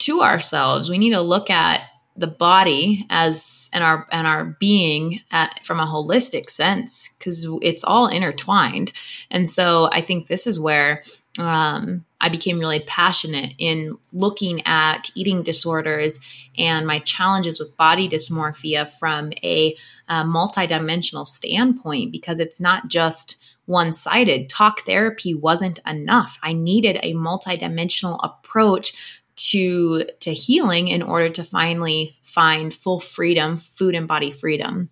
[0.03, 0.91] to ourselves.
[0.91, 1.83] We need to look at
[2.17, 7.85] the body as and our and our being at, from a holistic sense because it's
[7.85, 8.93] all intertwined.
[9.31, 11.03] And so i think this is where
[11.39, 16.21] um, i became really passionate in looking at eating disorders
[16.59, 19.77] and my challenges with body dysmorphia from a,
[20.09, 24.49] a multidimensional standpoint because it's not just one sided.
[24.49, 26.39] Talk therapy wasn't enough.
[26.43, 28.93] I needed a multidimensional approach
[29.35, 34.91] to to healing in order to finally find full freedom, food and body freedom.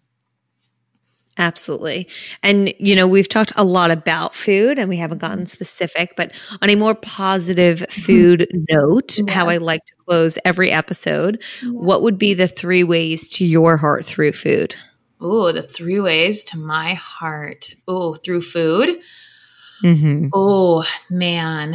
[1.41, 2.07] Absolutely.
[2.43, 6.33] And, you know, we've talked a lot about food and we haven't gotten specific, but
[6.61, 8.03] on a more positive mm-hmm.
[8.03, 9.33] food note, yeah.
[9.33, 13.79] how I like to close every episode, what would be the three ways to your
[13.79, 14.77] heart through food?
[15.19, 17.75] Oh, the three ways to my heart.
[17.89, 19.01] Oh, through food.
[19.83, 20.29] Mm-hmm.
[20.35, 21.75] Oh, man.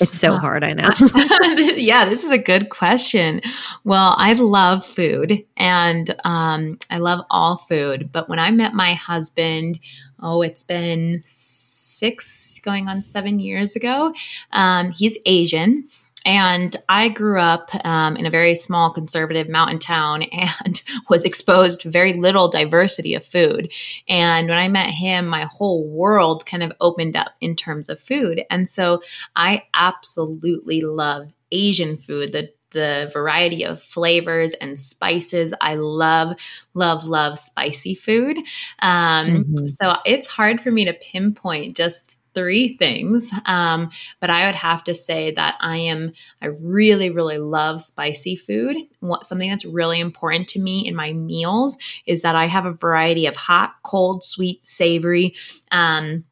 [0.00, 0.88] It's so hard, I know.
[1.76, 3.40] yeah, this is a good question.
[3.84, 8.10] Well, I love food and um, I love all food.
[8.12, 9.78] But when I met my husband,
[10.20, 14.12] oh, it's been six, going on seven years ago,
[14.52, 15.88] um, he's Asian.
[16.24, 21.82] And I grew up um, in a very small conservative mountain town and was exposed
[21.82, 23.72] to very little diversity of food.
[24.08, 28.00] And when I met him, my whole world kind of opened up in terms of
[28.00, 28.44] food.
[28.50, 29.02] And so
[29.36, 35.54] I absolutely love Asian food, the the variety of flavors and spices.
[35.60, 36.36] I love,
[36.74, 38.36] love, love spicy food.
[38.80, 39.66] Um, mm-hmm.
[39.68, 43.30] So it's hard for me to pinpoint just three things.
[43.46, 46.12] Um, but I would have to say that I am,
[46.42, 48.76] I really, really love spicy food.
[49.00, 51.76] What, something that's really important to me in my meals
[52.06, 55.34] is that I have a variety of hot, cold, sweet, savory,
[55.70, 56.24] um,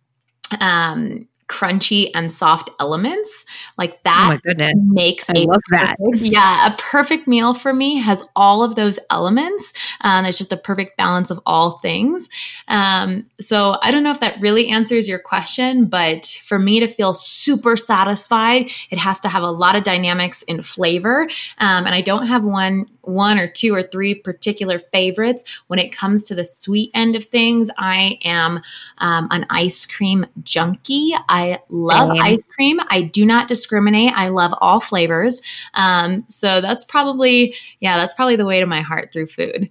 [0.61, 3.45] um, crunchy and soft elements
[3.77, 7.75] like oh that oh makes I a love perfect, that yeah a perfect meal for
[7.75, 12.31] me has all of those elements And it's just a perfect balance of all things
[12.69, 16.87] um, so i don't know if that really answers your question but for me to
[16.87, 21.29] feel super satisfied it has to have a lot of dynamics in flavor
[21.59, 25.45] um, and i don't have one one or two or three particular favorites.
[25.67, 28.61] When it comes to the sweet end of things, I am
[28.99, 31.15] um, an ice cream junkie.
[31.29, 32.81] I love ice cream.
[32.89, 34.13] I do not discriminate.
[34.15, 35.41] I love all flavors.
[35.75, 39.71] Um, so that's probably, yeah, that's probably the way to my heart through food.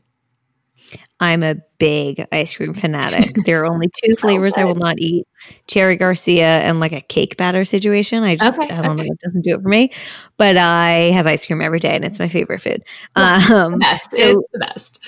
[1.22, 3.36] I'm a big ice cream fanatic.
[3.46, 4.62] There are only two so flavors good.
[4.62, 5.28] I will not eat:
[5.68, 8.24] cherry Garcia and like a cake batter situation.
[8.24, 9.08] I just okay, I don't okay.
[9.08, 9.92] know, it doesn't do it for me.
[10.38, 12.84] But I have ice cream every day, and it's my favorite food.
[13.16, 14.12] Um, the best.
[14.12, 15.00] So, it's the best.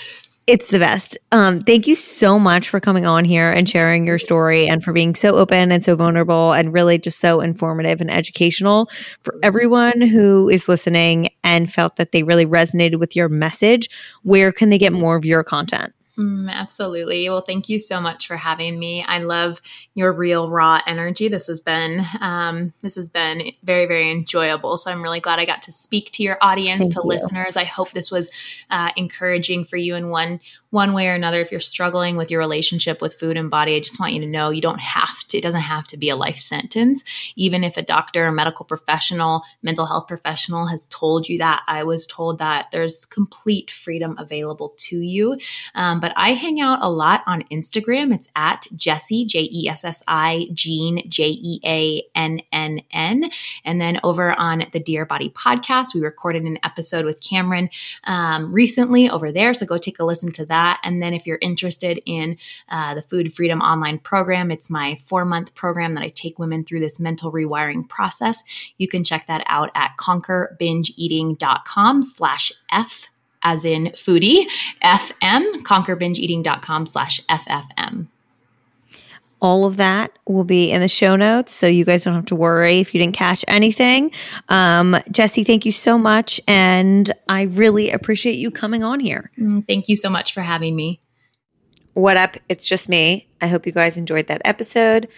[0.46, 1.18] It's the best.
[1.32, 4.92] Um, thank you so much for coming on here and sharing your story and for
[4.92, 8.90] being so open and so vulnerable and really just so informative and educational
[9.22, 13.90] for everyone who is listening and felt that they really resonated with your message.
[14.24, 15.94] Where can they get more of your content?
[16.18, 17.28] Mm, absolutely.
[17.28, 19.04] Well, thank you so much for having me.
[19.04, 19.60] I love
[19.96, 21.28] your real raw energy.
[21.28, 24.78] This has been um, this has been very very enjoyable.
[24.78, 27.10] So I'm really glad I got to speak to your audience, thank to you.
[27.10, 27.58] listeners.
[27.58, 28.30] I hope this was
[28.70, 30.40] uh, encouraging for you in one
[30.74, 31.40] one way or another.
[31.40, 34.26] If you're struggling with your relationship with food and body, I just want you to
[34.26, 35.38] know you don't have to.
[35.38, 37.04] It doesn't have to be a life sentence.
[37.36, 41.84] Even if a doctor, a medical professional, mental health professional has told you that, I
[41.84, 45.38] was told that there's complete freedom available to you.
[45.76, 48.12] Um, but I hang out a lot on Instagram.
[48.12, 53.30] It's at Jessi, J E S S I, Jean, J E A N N N.
[53.64, 57.70] And then over on the Dear Body podcast, we recorded an episode with Cameron
[58.06, 59.54] um, recently over there.
[59.54, 60.63] So go take a listen to that.
[60.84, 62.38] And then if you're interested in
[62.70, 66.64] uh, the Food Freedom Online program, it's my four month program that I take women
[66.64, 68.44] through this mental rewiring process.
[68.78, 73.10] You can check that out at conquerbingeeating.com slash F
[73.44, 74.46] as in foodie,
[74.84, 78.08] FM, conquerbingeeating.com slash FFM.
[79.44, 82.36] All of that will be in the show notes, so you guys don't have to
[82.36, 84.12] worry if you didn't catch anything.
[84.48, 89.32] Um, Jessi, thank you so much, and I really appreciate you coming on here.
[89.38, 91.02] Mm, thank you so much for having me.
[91.94, 92.38] What up?
[92.48, 93.28] It's just me.
[93.42, 95.10] I hope you guys enjoyed that episode.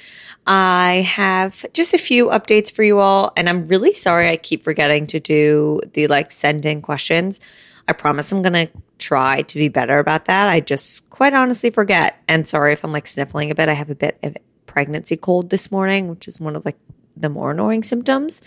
[0.48, 4.64] I have just a few updates for you all, and I'm really sorry I keep
[4.64, 7.40] forgetting to do the like send in questions.
[7.88, 10.48] I promise I'm going to try to be better about that.
[10.48, 12.22] I just quite honestly forget.
[12.28, 13.70] And sorry if I'm like sniffling a bit.
[13.70, 16.78] I have a bit of pregnancy cold this morning, which is one of like
[17.16, 18.42] the more annoying symptoms.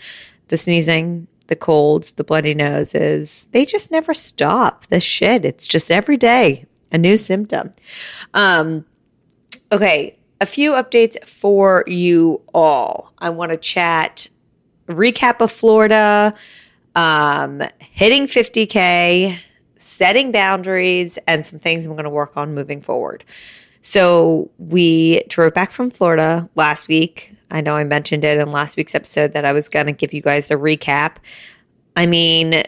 [0.49, 4.87] The sneezing, the colds, the bloody noses, they just never stop.
[4.87, 5.45] The shit.
[5.45, 7.73] It's just every day a new symptom.
[8.33, 8.85] Um
[9.71, 13.13] okay, a few updates for you all.
[13.19, 14.27] I want to chat
[14.87, 16.33] recap of Florida,
[16.99, 19.39] um, hitting 50K,
[19.77, 23.23] setting boundaries, and some things I'm going to work on moving forward.
[23.81, 27.33] So we drove back from Florida last week.
[27.51, 30.13] I know I mentioned it in last week's episode that I was going to give
[30.13, 31.15] you guys a recap.
[31.95, 32.63] I mean,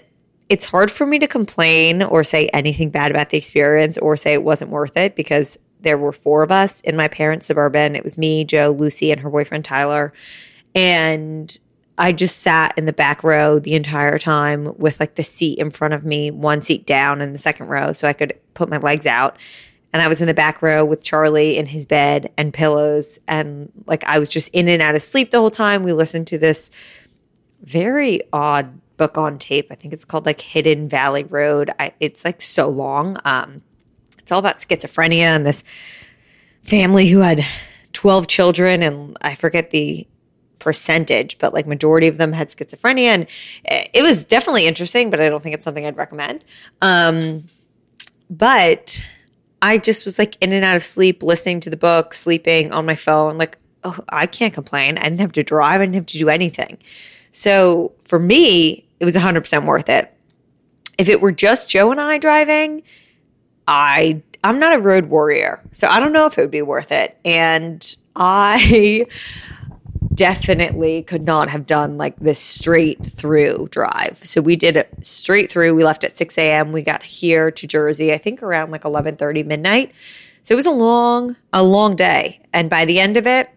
[0.48, 4.32] it's hard for me to complain or say anything bad about the experience or say
[4.32, 7.98] it wasn't worth it because there were four of us in my parents' suburban.
[7.98, 10.14] It was me, Joe, Lucy, and her boyfriend Tyler.
[10.74, 11.60] And
[12.02, 15.70] I just sat in the back row the entire time with like the seat in
[15.70, 18.78] front of me, one seat down in the second row so I could put my
[18.78, 19.38] legs out.
[19.94, 23.20] And I was in the back row with Charlie in his bed and pillows.
[23.28, 25.84] And like I was just in and out of sleep the whole time.
[25.84, 26.72] We listened to this
[27.62, 29.68] very odd book on tape.
[29.70, 31.70] I think it's called like Hidden Valley Road.
[31.78, 33.18] I, it's like so long.
[33.26, 33.62] Um,
[34.18, 35.64] it's all about schizophrenia and this
[36.64, 37.46] family who had
[37.94, 38.82] 12 children.
[38.82, 40.08] And I forget the
[40.62, 43.08] percentage, but like majority of them had schizophrenia.
[43.08, 43.28] And
[43.66, 46.46] it was definitely interesting, but I don't think it's something I'd recommend.
[46.82, 47.50] Um,
[48.30, 49.06] but
[49.62, 52.86] I just was like in and out of sleep, listening to the book, sleeping on
[52.86, 53.38] my phone.
[53.38, 54.98] Like, oh, I can't complain.
[54.98, 56.78] I didn't have to drive, I didn't have to do anything.
[57.32, 60.14] So for me, it was 100% worth it.
[60.98, 62.84] If it were just Joe and I driving,
[63.68, 65.62] I I'm not a road warrior.
[65.72, 67.18] So I don't know if it would be worth it.
[67.24, 69.06] And I
[70.14, 74.20] definitely could not have done like this straight through drive.
[74.24, 75.76] So we did it straight through.
[75.76, 76.72] We left at 6 a.m.
[76.72, 79.92] We got here to Jersey, I think around like 11:30 midnight.
[80.44, 82.42] So it was a long, a long day.
[82.52, 83.50] And by the end of it,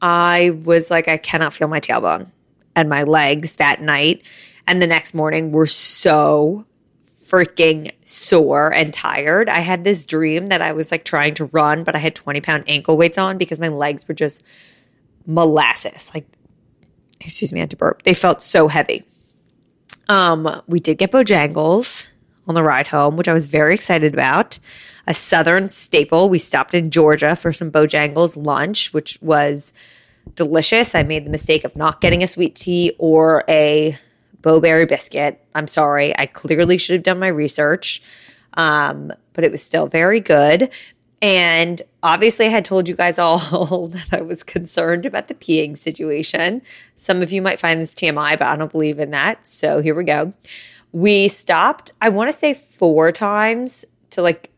[0.00, 2.30] I was like, I cannot feel my tailbone
[2.76, 4.22] and my legs that night.
[4.66, 6.66] And the next morning were so
[7.26, 9.48] freaking sore and tired.
[9.48, 12.40] I had this dream that I was like trying to run, but I had 20
[12.42, 14.42] pound ankle weights on because my legs were just
[15.26, 16.10] molasses.
[16.14, 16.26] Like,
[17.20, 18.02] excuse me, I had to burp.
[18.02, 19.04] They felt so heavy.
[20.08, 22.08] Um, we did get Bojangles
[22.46, 24.58] on the ride home, which I was very excited about.
[25.06, 26.28] A Southern staple.
[26.28, 29.72] We stopped in Georgia for some Bojangles lunch, which was
[30.34, 30.94] delicious.
[30.94, 33.96] I made the mistake of not getting a sweet tea or a
[34.42, 35.44] Bo-Berry biscuit.
[35.54, 36.16] I'm sorry.
[36.18, 38.02] I clearly should have done my research,
[38.54, 40.70] um, but it was still very good.
[41.22, 45.78] And obviously, I had told you guys all that I was concerned about the peeing
[45.78, 46.60] situation.
[46.96, 49.46] Some of you might find this TMI, but I don't believe in that.
[49.46, 50.32] So here we go.
[50.90, 54.50] We stopped, I want to say four times to like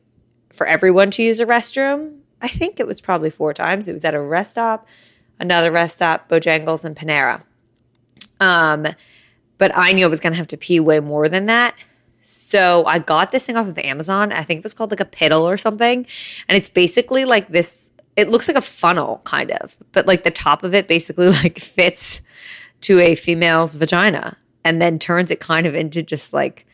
[0.52, 2.18] for everyone to use a restroom.
[2.40, 3.86] I think it was probably four times.
[3.86, 4.88] It was at a rest stop,
[5.38, 7.42] another rest stop, Bojangles, and Panera.
[8.40, 8.86] Um,
[9.58, 11.74] but I knew I was going to have to pee way more than that.
[12.24, 14.32] So I got this thing off of Amazon.
[14.32, 16.06] I think it was called like a piddle or something.
[16.48, 20.30] And it's basically like this, it looks like a funnel kind of, but like the
[20.30, 22.22] top of it basically like fits
[22.82, 26.66] to a female's vagina and then turns it kind of into just like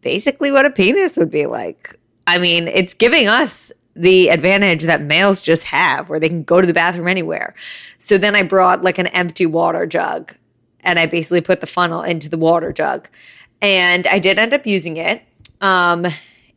[0.00, 1.98] basically what a penis would be like.
[2.26, 6.60] I mean, it's giving us the advantage that males just have where they can go
[6.60, 7.54] to the bathroom anywhere.
[7.98, 10.34] So then I brought like an empty water jug
[10.80, 13.08] and I basically put the funnel into the water jug
[13.60, 15.22] and I did end up using it.
[15.60, 16.06] Um,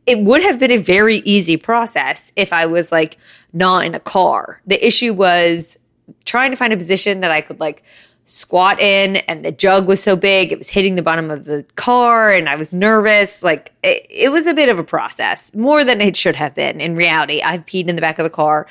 [0.06, 3.16] it would have been a very easy process if I was like
[3.52, 4.60] not in a car.
[4.66, 5.78] The issue was
[6.24, 7.82] trying to find a position that I could like
[8.30, 11.64] squat in and the jug was so big it was hitting the bottom of the
[11.74, 15.82] car and i was nervous like it, it, was a bit of a process more
[15.82, 18.68] than it should have been in reality i've peed in the back of the car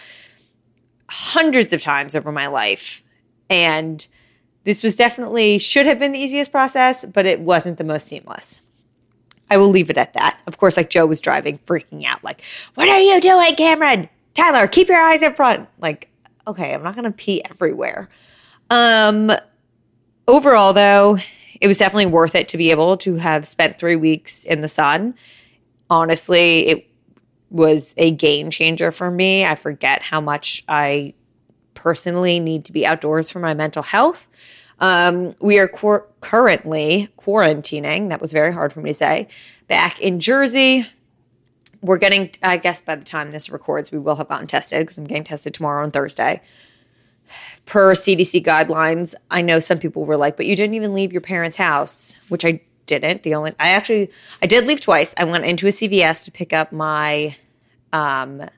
[1.09, 3.03] hundreds of times over my life
[3.49, 4.07] and
[4.63, 8.61] this was definitely should have been the easiest process, but it wasn't the most seamless.
[9.49, 10.39] I will leave it at that.
[10.45, 12.41] Of course, like Joe was driving, freaking out, like,
[12.75, 14.09] What are you doing, Cameron?
[14.35, 15.67] Tyler, keep your eyes in front.
[15.79, 16.09] Like,
[16.45, 18.09] okay, I'm not gonna pee everywhere.
[18.69, 19.31] Um
[20.27, 21.17] overall though,
[21.59, 24.69] it was definitely worth it to be able to have spent three weeks in the
[24.69, 25.15] sun.
[25.89, 26.89] Honestly, it
[27.49, 29.43] was a game changer for me.
[29.43, 31.15] I forget how much I
[31.79, 34.27] personally need to be outdoors for my mental health.
[34.79, 38.09] Um, we are currently quarantining.
[38.09, 39.27] That was very hard for me to say.
[39.67, 40.85] Back in Jersey,
[41.81, 44.97] we're getting, I guess by the time this records, we will have gotten tested because
[44.97, 46.41] I'm getting tested tomorrow on Thursday.
[47.65, 51.21] Per CDC guidelines, I know some people were like, but you didn't even leave your
[51.21, 53.23] parents' house, which I didn't.
[53.23, 54.09] The only, I actually,
[54.41, 55.13] I did leave twice.
[55.17, 57.35] I went into a CVS to pick up my
[57.93, 58.49] um,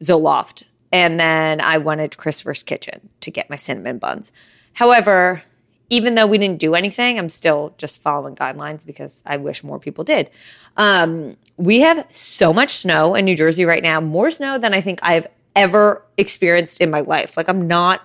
[0.00, 0.64] Zoloft,
[0.96, 4.32] and then I went to Christopher's Kitchen to get my cinnamon buns.
[4.72, 5.42] However,
[5.90, 9.78] even though we didn't do anything, I'm still just following guidelines because I wish more
[9.78, 10.30] people did.
[10.78, 14.80] Um, we have so much snow in New Jersey right now, more snow than I
[14.80, 17.36] think I've ever experienced in my life.
[17.36, 18.00] Like, I'm not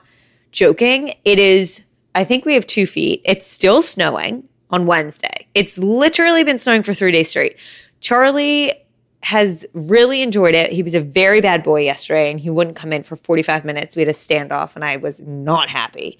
[0.51, 1.13] joking.
[1.23, 1.81] It is,
[2.13, 3.21] I think we have two feet.
[3.23, 5.47] It's still snowing on Wednesday.
[5.55, 7.57] It's literally been snowing for three days straight.
[8.01, 8.73] Charlie
[9.23, 10.71] has really enjoyed it.
[10.71, 13.95] He was a very bad boy yesterday and he wouldn't come in for 45 minutes.
[13.95, 16.17] We had a standoff and I was not happy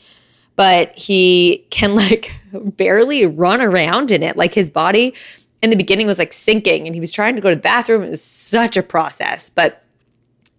[0.56, 4.38] but he can like barely run around in it.
[4.38, 5.14] Like his body
[5.62, 8.04] in the beginning was like sinking and he was trying to go to the bathroom.
[8.04, 9.84] It was such a process, but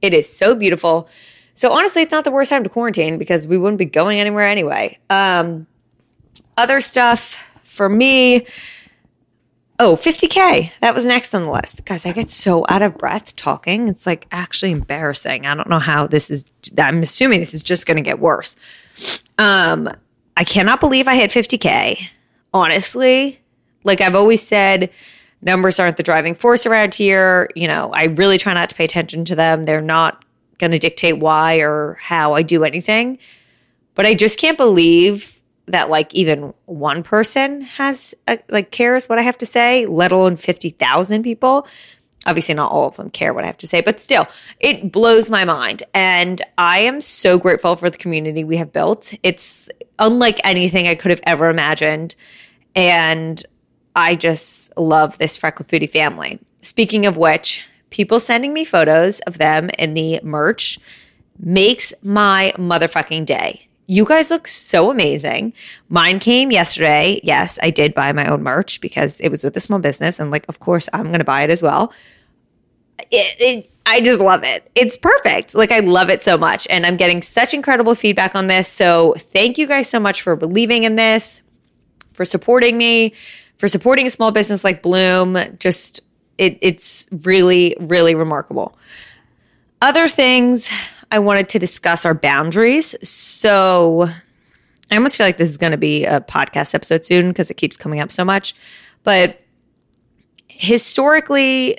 [0.01, 1.09] it is so beautiful.
[1.55, 4.47] So honestly, it's not the worst time to quarantine because we wouldn't be going anywhere
[4.47, 4.99] anyway.
[5.11, 5.66] Um,
[6.57, 8.47] other stuff for me.
[9.85, 10.70] Oh, 50K.
[10.80, 11.85] That was next on the list.
[11.85, 13.89] Guys, I get so out of breath talking.
[13.89, 15.45] It's like actually embarrassing.
[15.45, 16.45] I don't know how this is.
[16.78, 18.55] I'm assuming this is just going to get worse.
[19.39, 19.91] Um,
[20.37, 22.11] I cannot believe I hit 50K.
[22.55, 23.41] Honestly,
[23.83, 24.89] like I've always said,
[25.41, 27.51] numbers aren't the driving force around here.
[27.57, 29.64] You know, I really try not to pay attention to them.
[29.64, 30.24] They're not
[30.59, 33.18] going to dictate why or how I do anything.
[33.97, 39.19] But I just can't believe that like even one person has a, like cares what
[39.19, 41.67] I have to say, let alone 50,000 people
[42.27, 44.27] obviously not all of them care what I have to say, but still,
[44.61, 45.83] it blows my mind.
[45.95, 49.15] And I am so grateful for the community we have built.
[49.23, 52.15] It's unlike anything I could have ever imagined.
[52.75, 53.43] And
[53.97, 56.39] I just love this Freckled Foodie family.
[56.63, 60.79] Speaking of which, people sending me photos of them in the merch
[61.39, 63.69] makes my motherfucking day.
[63.87, 65.53] You guys look so amazing.
[65.89, 67.20] Mine came yesterday.
[67.22, 70.20] Yes, I did buy my own merch because it was with a small business.
[70.20, 71.93] And, like, of course, I'm going to buy it as well.
[73.11, 74.70] It, it, I just love it.
[74.74, 75.55] It's perfect.
[75.55, 76.66] Like, I love it so much.
[76.70, 78.68] And I'm getting such incredible feedback on this.
[78.68, 81.43] So, thank you guys so much for believing in this,
[82.12, 83.12] for supporting me,
[83.59, 85.37] for supporting a small business like Bloom.
[85.59, 86.01] Just,
[86.39, 88.78] it, it's really, really remarkable.
[89.83, 90.70] Other things
[91.13, 92.97] I wanted to discuss our boundaries.
[93.07, 94.09] So
[94.91, 97.55] I almost feel like this is going to be a podcast episode soon because it
[97.55, 98.55] keeps coming up so much.
[99.05, 99.43] But
[100.49, 101.79] historically,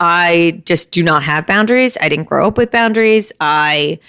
[0.00, 1.96] I just do not have boundaries.
[2.00, 3.32] I didn't grow up with boundaries.
[3.40, 4.00] I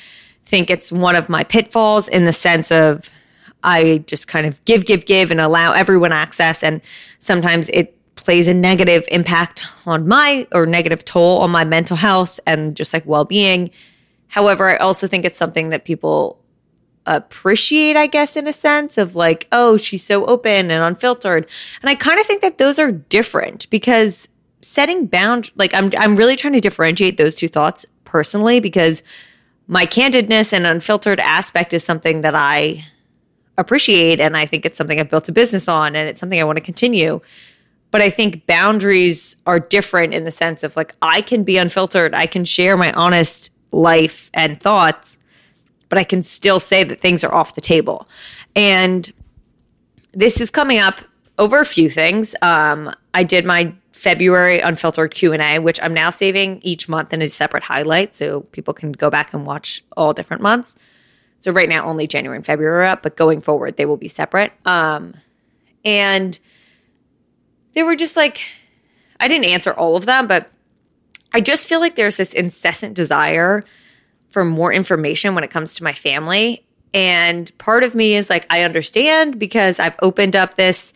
[0.48, 3.12] think it's one of my pitfalls in the sense of
[3.64, 6.64] I just kind of give, give, give and allow everyone access.
[6.64, 6.82] And
[7.20, 12.40] sometimes it plays a negative impact on my or negative toll on my mental health
[12.48, 13.70] and just like well being.
[14.34, 16.40] However, I also think it's something that people
[17.06, 21.48] appreciate, I guess, in a sense of like, oh, she's so open and unfiltered.
[21.84, 24.28] And I kind of think that those are different because
[24.62, 29.04] setting bound like I'm I'm really trying to differentiate those two thoughts personally because
[29.68, 32.84] my candidness and unfiltered aspect is something that I
[33.60, 36.44] appreciate and I think it's something I've built a business on and it's something I
[36.44, 37.22] want to continue.
[37.92, 42.16] But I think boundaries are different in the sense of like I can be unfiltered,
[42.16, 45.18] I can share my honest life and thoughts,
[45.90, 48.08] but I can still say that things are off the table.
[48.56, 49.12] And
[50.14, 51.02] this is coming up
[51.38, 52.36] over a few things.
[52.42, 57.30] Um, I did my February unfiltered Q&A, which I'm now saving each month in a
[57.30, 60.76] separate highlight so people can go back and watch all different months.
[61.40, 64.08] So right now only January and February are up, but going forward they will be
[64.08, 64.54] separate.
[64.66, 65.14] Um,
[65.86, 66.38] and
[67.74, 68.42] they were just like
[69.20, 70.50] I didn't answer all of them, but
[71.34, 73.64] I just feel like there's this incessant desire
[74.30, 76.66] for more information when it comes to my family.
[76.94, 80.94] And part of me is like, I understand because I've opened up this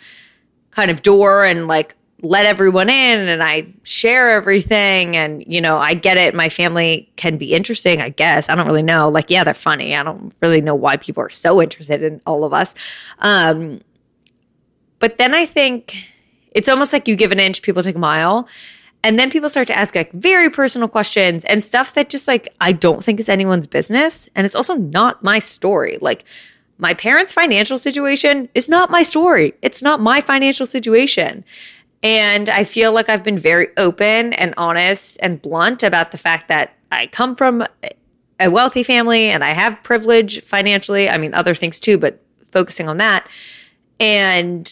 [0.72, 5.16] kind of door and like let everyone in and I share everything.
[5.16, 6.34] And, you know, I get it.
[6.34, 8.50] My family can be interesting, I guess.
[8.50, 9.10] I don't really know.
[9.10, 9.96] Like, yeah, they're funny.
[9.96, 12.74] I don't really know why people are so interested in all of us.
[13.20, 13.82] Um,
[15.00, 15.96] but then I think
[16.52, 18.48] it's almost like you give an inch, people take a mile.
[19.04, 22.50] And then people start to ask like very personal questions and stuff that just like
[22.60, 24.30] I don't think is anyone's business.
[24.36, 25.98] And it's also not my story.
[26.02, 26.26] Like
[26.78, 29.54] my parents' financial situation is not my story.
[29.62, 31.44] It's not my financial situation.
[32.04, 36.48] And I feel like I've been very open and honest and blunt about the fact
[36.50, 37.66] that I come from
[38.40, 41.10] a wealthy family and I have privilege financially.
[41.10, 42.22] I mean, other things too, but
[42.52, 43.28] focusing on that.
[44.00, 44.72] And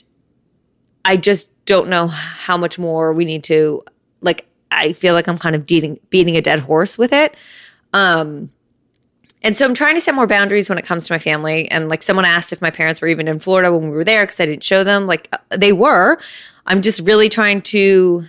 [1.03, 3.84] I just don't know how much more we need to,
[4.26, 7.36] like, I feel like I'm kind of beating, beating a dead horse with it.
[7.93, 8.51] Um,
[9.45, 11.69] and so I'm trying to set more boundaries when it comes to my family.
[11.69, 14.23] And like someone asked if my parents were even in Florida when we were there
[14.23, 15.05] because I didn't show them.
[15.05, 16.17] Like uh, they were.
[16.65, 18.26] I'm just really trying to,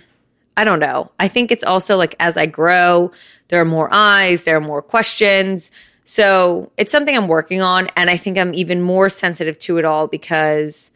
[0.55, 1.11] I don't know.
[1.19, 3.11] I think it's also like as I grow,
[3.47, 5.71] there are more eyes, there are more questions.
[6.05, 7.87] So it's something I'm working on.
[7.95, 10.91] And I think I'm even more sensitive to it all because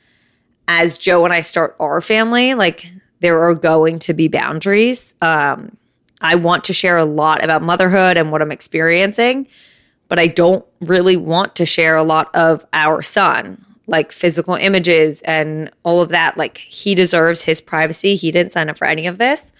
[0.67, 2.91] as Joe and I start our family, like
[3.21, 5.15] there are going to be boundaries.
[5.21, 5.77] Um,
[6.19, 9.47] I want to share a lot about motherhood and what I'm experiencing,
[10.07, 15.21] but I don't really want to share a lot of our son, like physical images
[15.21, 16.37] and all of that.
[16.37, 18.15] Like he deserves his privacy.
[18.15, 19.53] He didn't sign up for any of this.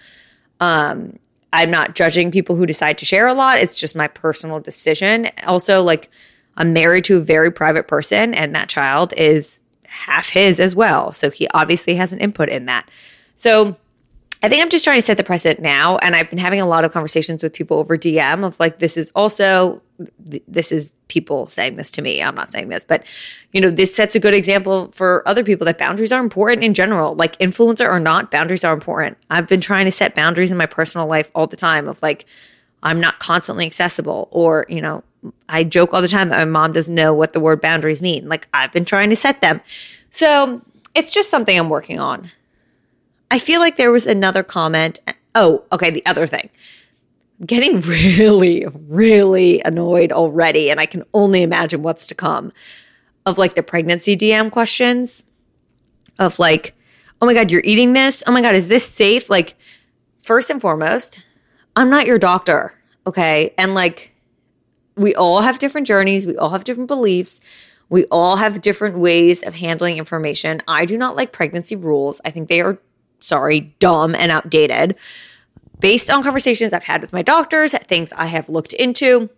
[0.60, 1.18] Um,
[1.52, 3.58] I'm not judging people who decide to share a lot.
[3.58, 5.28] It's just my personal decision.
[5.46, 6.08] Also, like,
[6.56, 11.12] I'm married to a very private person, and that child is half his as well.
[11.12, 12.88] So he obviously has an input in that.
[13.36, 13.76] So
[14.44, 15.98] I think I'm just trying to set the precedent now.
[15.98, 18.96] And I've been having a lot of conversations with people over DM of like, this
[18.96, 19.80] is also,
[20.18, 22.20] this is people saying this to me.
[22.20, 23.04] I'm not saying this, but
[23.52, 26.74] you know, this sets a good example for other people that boundaries are important in
[26.74, 27.14] general.
[27.14, 29.16] Like influencer or not, boundaries are important.
[29.30, 32.26] I've been trying to set boundaries in my personal life all the time of like,
[32.82, 35.04] I'm not constantly accessible or, you know,
[35.48, 38.28] I joke all the time that my mom doesn't know what the word boundaries mean.
[38.28, 39.60] Like I've been trying to set them.
[40.10, 40.62] So
[40.96, 42.32] it's just something I'm working on.
[43.32, 45.00] I feel like there was another comment.
[45.34, 45.88] Oh, okay.
[45.88, 46.50] The other thing.
[47.44, 50.70] Getting really, really annoyed already.
[50.70, 52.52] And I can only imagine what's to come
[53.24, 55.24] of like the pregnancy DM questions
[56.18, 56.74] of like,
[57.22, 58.22] oh my God, you're eating this?
[58.26, 59.30] Oh my God, is this safe?
[59.30, 59.54] Like,
[60.20, 61.24] first and foremost,
[61.74, 62.74] I'm not your doctor.
[63.06, 63.54] Okay.
[63.56, 64.14] And like,
[64.94, 67.40] we all have different journeys, we all have different beliefs.
[67.88, 70.62] We all have different ways of handling information.
[70.66, 72.22] I do not like pregnancy rules.
[72.24, 72.78] I think they are
[73.22, 74.96] sorry, dumb and outdated.
[75.80, 79.30] Based on conversations I've had with my doctors, things I have looked into,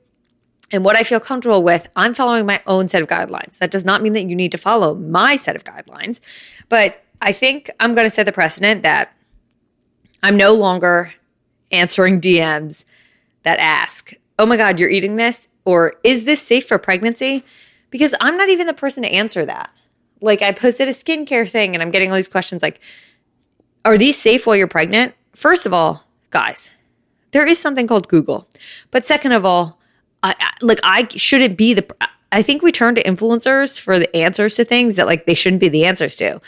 [0.71, 3.59] and what I feel comfortable with, I'm following my own set of guidelines.
[3.59, 6.21] That does not mean that you need to follow my set of guidelines,
[6.69, 9.15] but I think I'm going to set the precedent that
[10.23, 11.15] I'm no longer
[11.71, 12.85] answering DMs
[13.43, 15.49] that ask, Oh my God, you're eating this?
[15.65, 17.45] Or is this safe for pregnancy?
[17.91, 19.71] Because I'm not even the person to answer that.
[20.21, 22.81] Like, I posted a skincare thing and I'm getting all these questions like,
[23.85, 25.15] are these safe while you're pregnant?
[25.35, 26.71] First of all, guys,
[27.33, 28.49] there is something called Google.
[28.91, 29.79] But second of all,
[30.23, 31.87] I, I like I shouldn't be the
[32.33, 35.61] I think we turn to influencers for the answers to things that like they shouldn't
[35.61, 36.41] be the answers to.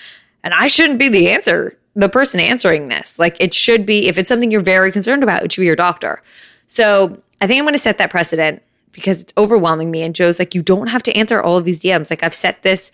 [0.43, 3.19] And I shouldn't be the answer, the person answering this.
[3.19, 5.77] Like it should be if it's something you're very concerned about, it should be your
[5.77, 6.23] doctor.
[6.69, 8.63] So, I think I'm going to set that precedent
[8.93, 11.83] because it's overwhelming me and Joe's like you don't have to answer all of these
[11.83, 12.11] DMs.
[12.11, 12.91] Like I've set this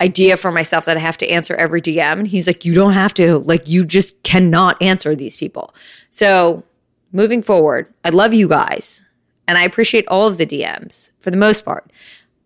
[0.00, 2.20] idea for myself that I have to answer every DM.
[2.20, 3.38] And he's like, you don't have to.
[3.38, 5.74] Like, you just cannot answer these people.
[6.10, 6.64] So,
[7.12, 9.02] moving forward, I love you guys
[9.46, 11.90] and I appreciate all of the DMs for the most part,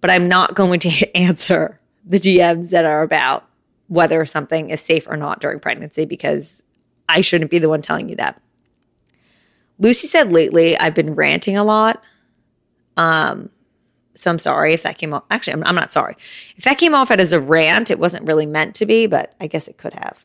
[0.01, 3.47] but I'm not going to answer the DMs that are about
[3.89, 6.63] whether something is safe or not during pregnancy because
[7.09, 8.41] I shouldn't be the one telling you that.
[9.79, 12.03] Lucy said lately I've been ranting a lot.
[12.97, 13.51] Um,
[14.15, 15.25] so I'm sorry if that came off.
[15.31, 16.17] Actually, I'm, I'm not sorry.
[16.57, 19.47] If that came off as a rant, it wasn't really meant to be, but I
[19.47, 20.25] guess it could have.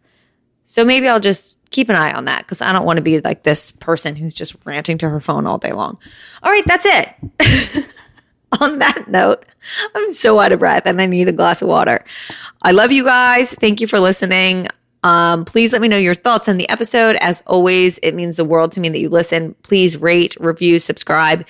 [0.66, 3.20] So maybe I'll just keep an eye on that because I don't want to be
[3.22, 5.98] like this person who's just ranting to her phone all day long.
[6.44, 7.98] All right, that's it.
[8.62, 9.46] on that note,
[9.96, 12.04] I'm so out of breath and I need a glass of water.
[12.62, 13.54] I love you guys.
[13.54, 14.68] Thank you for listening.
[15.04, 17.16] Um, please let me know your thoughts on the episode.
[17.22, 19.56] As always, it means the world to me that you listen.
[19.64, 21.48] Please rate, review, subscribe.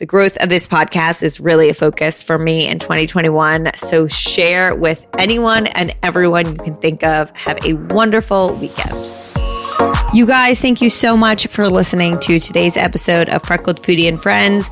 [0.00, 3.72] The growth of this podcast is really a focus for me in 2021.
[3.76, 7.28] So share with anyone and everyone you can think of.
[7.36, 9.10] Have a wonderful weekend.
[10.14, 14.18] You guys, thank you so much for listening to today's episode of Freckled Foodie and
[14.18, 14.70] Friends.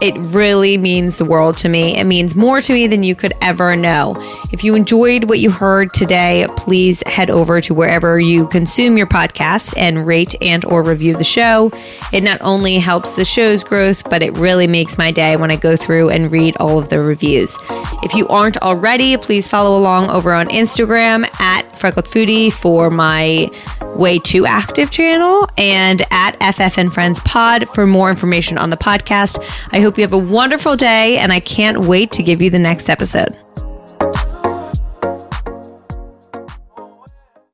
[0.00, 1.96] It really means the world to me.
[1.96, 4.14] It means more to me than you could ever know.
[4.52, 9.06] If you enjoyed what you heard today, please head over to wherever you consume your
[9.06, 11.70] podcast and rate and or review the show.
[12.12, 15.56] It not only helps the show's growth, but it really makes my day when I
[15.56, 17.56] go through and read all of the reviews.
[18.02, 23.50] If you aren't already, please follow along over on Instagram at Freckled Foodie for my
[23.96, 28.76] way too active channel and at FF and Friends Pod for more information on the
[28.76, 29.38] podcast.
[29.72, 32.60] I hope you have a wonderful day and I can't wait to give you the
[32.60, 33.36] next episode.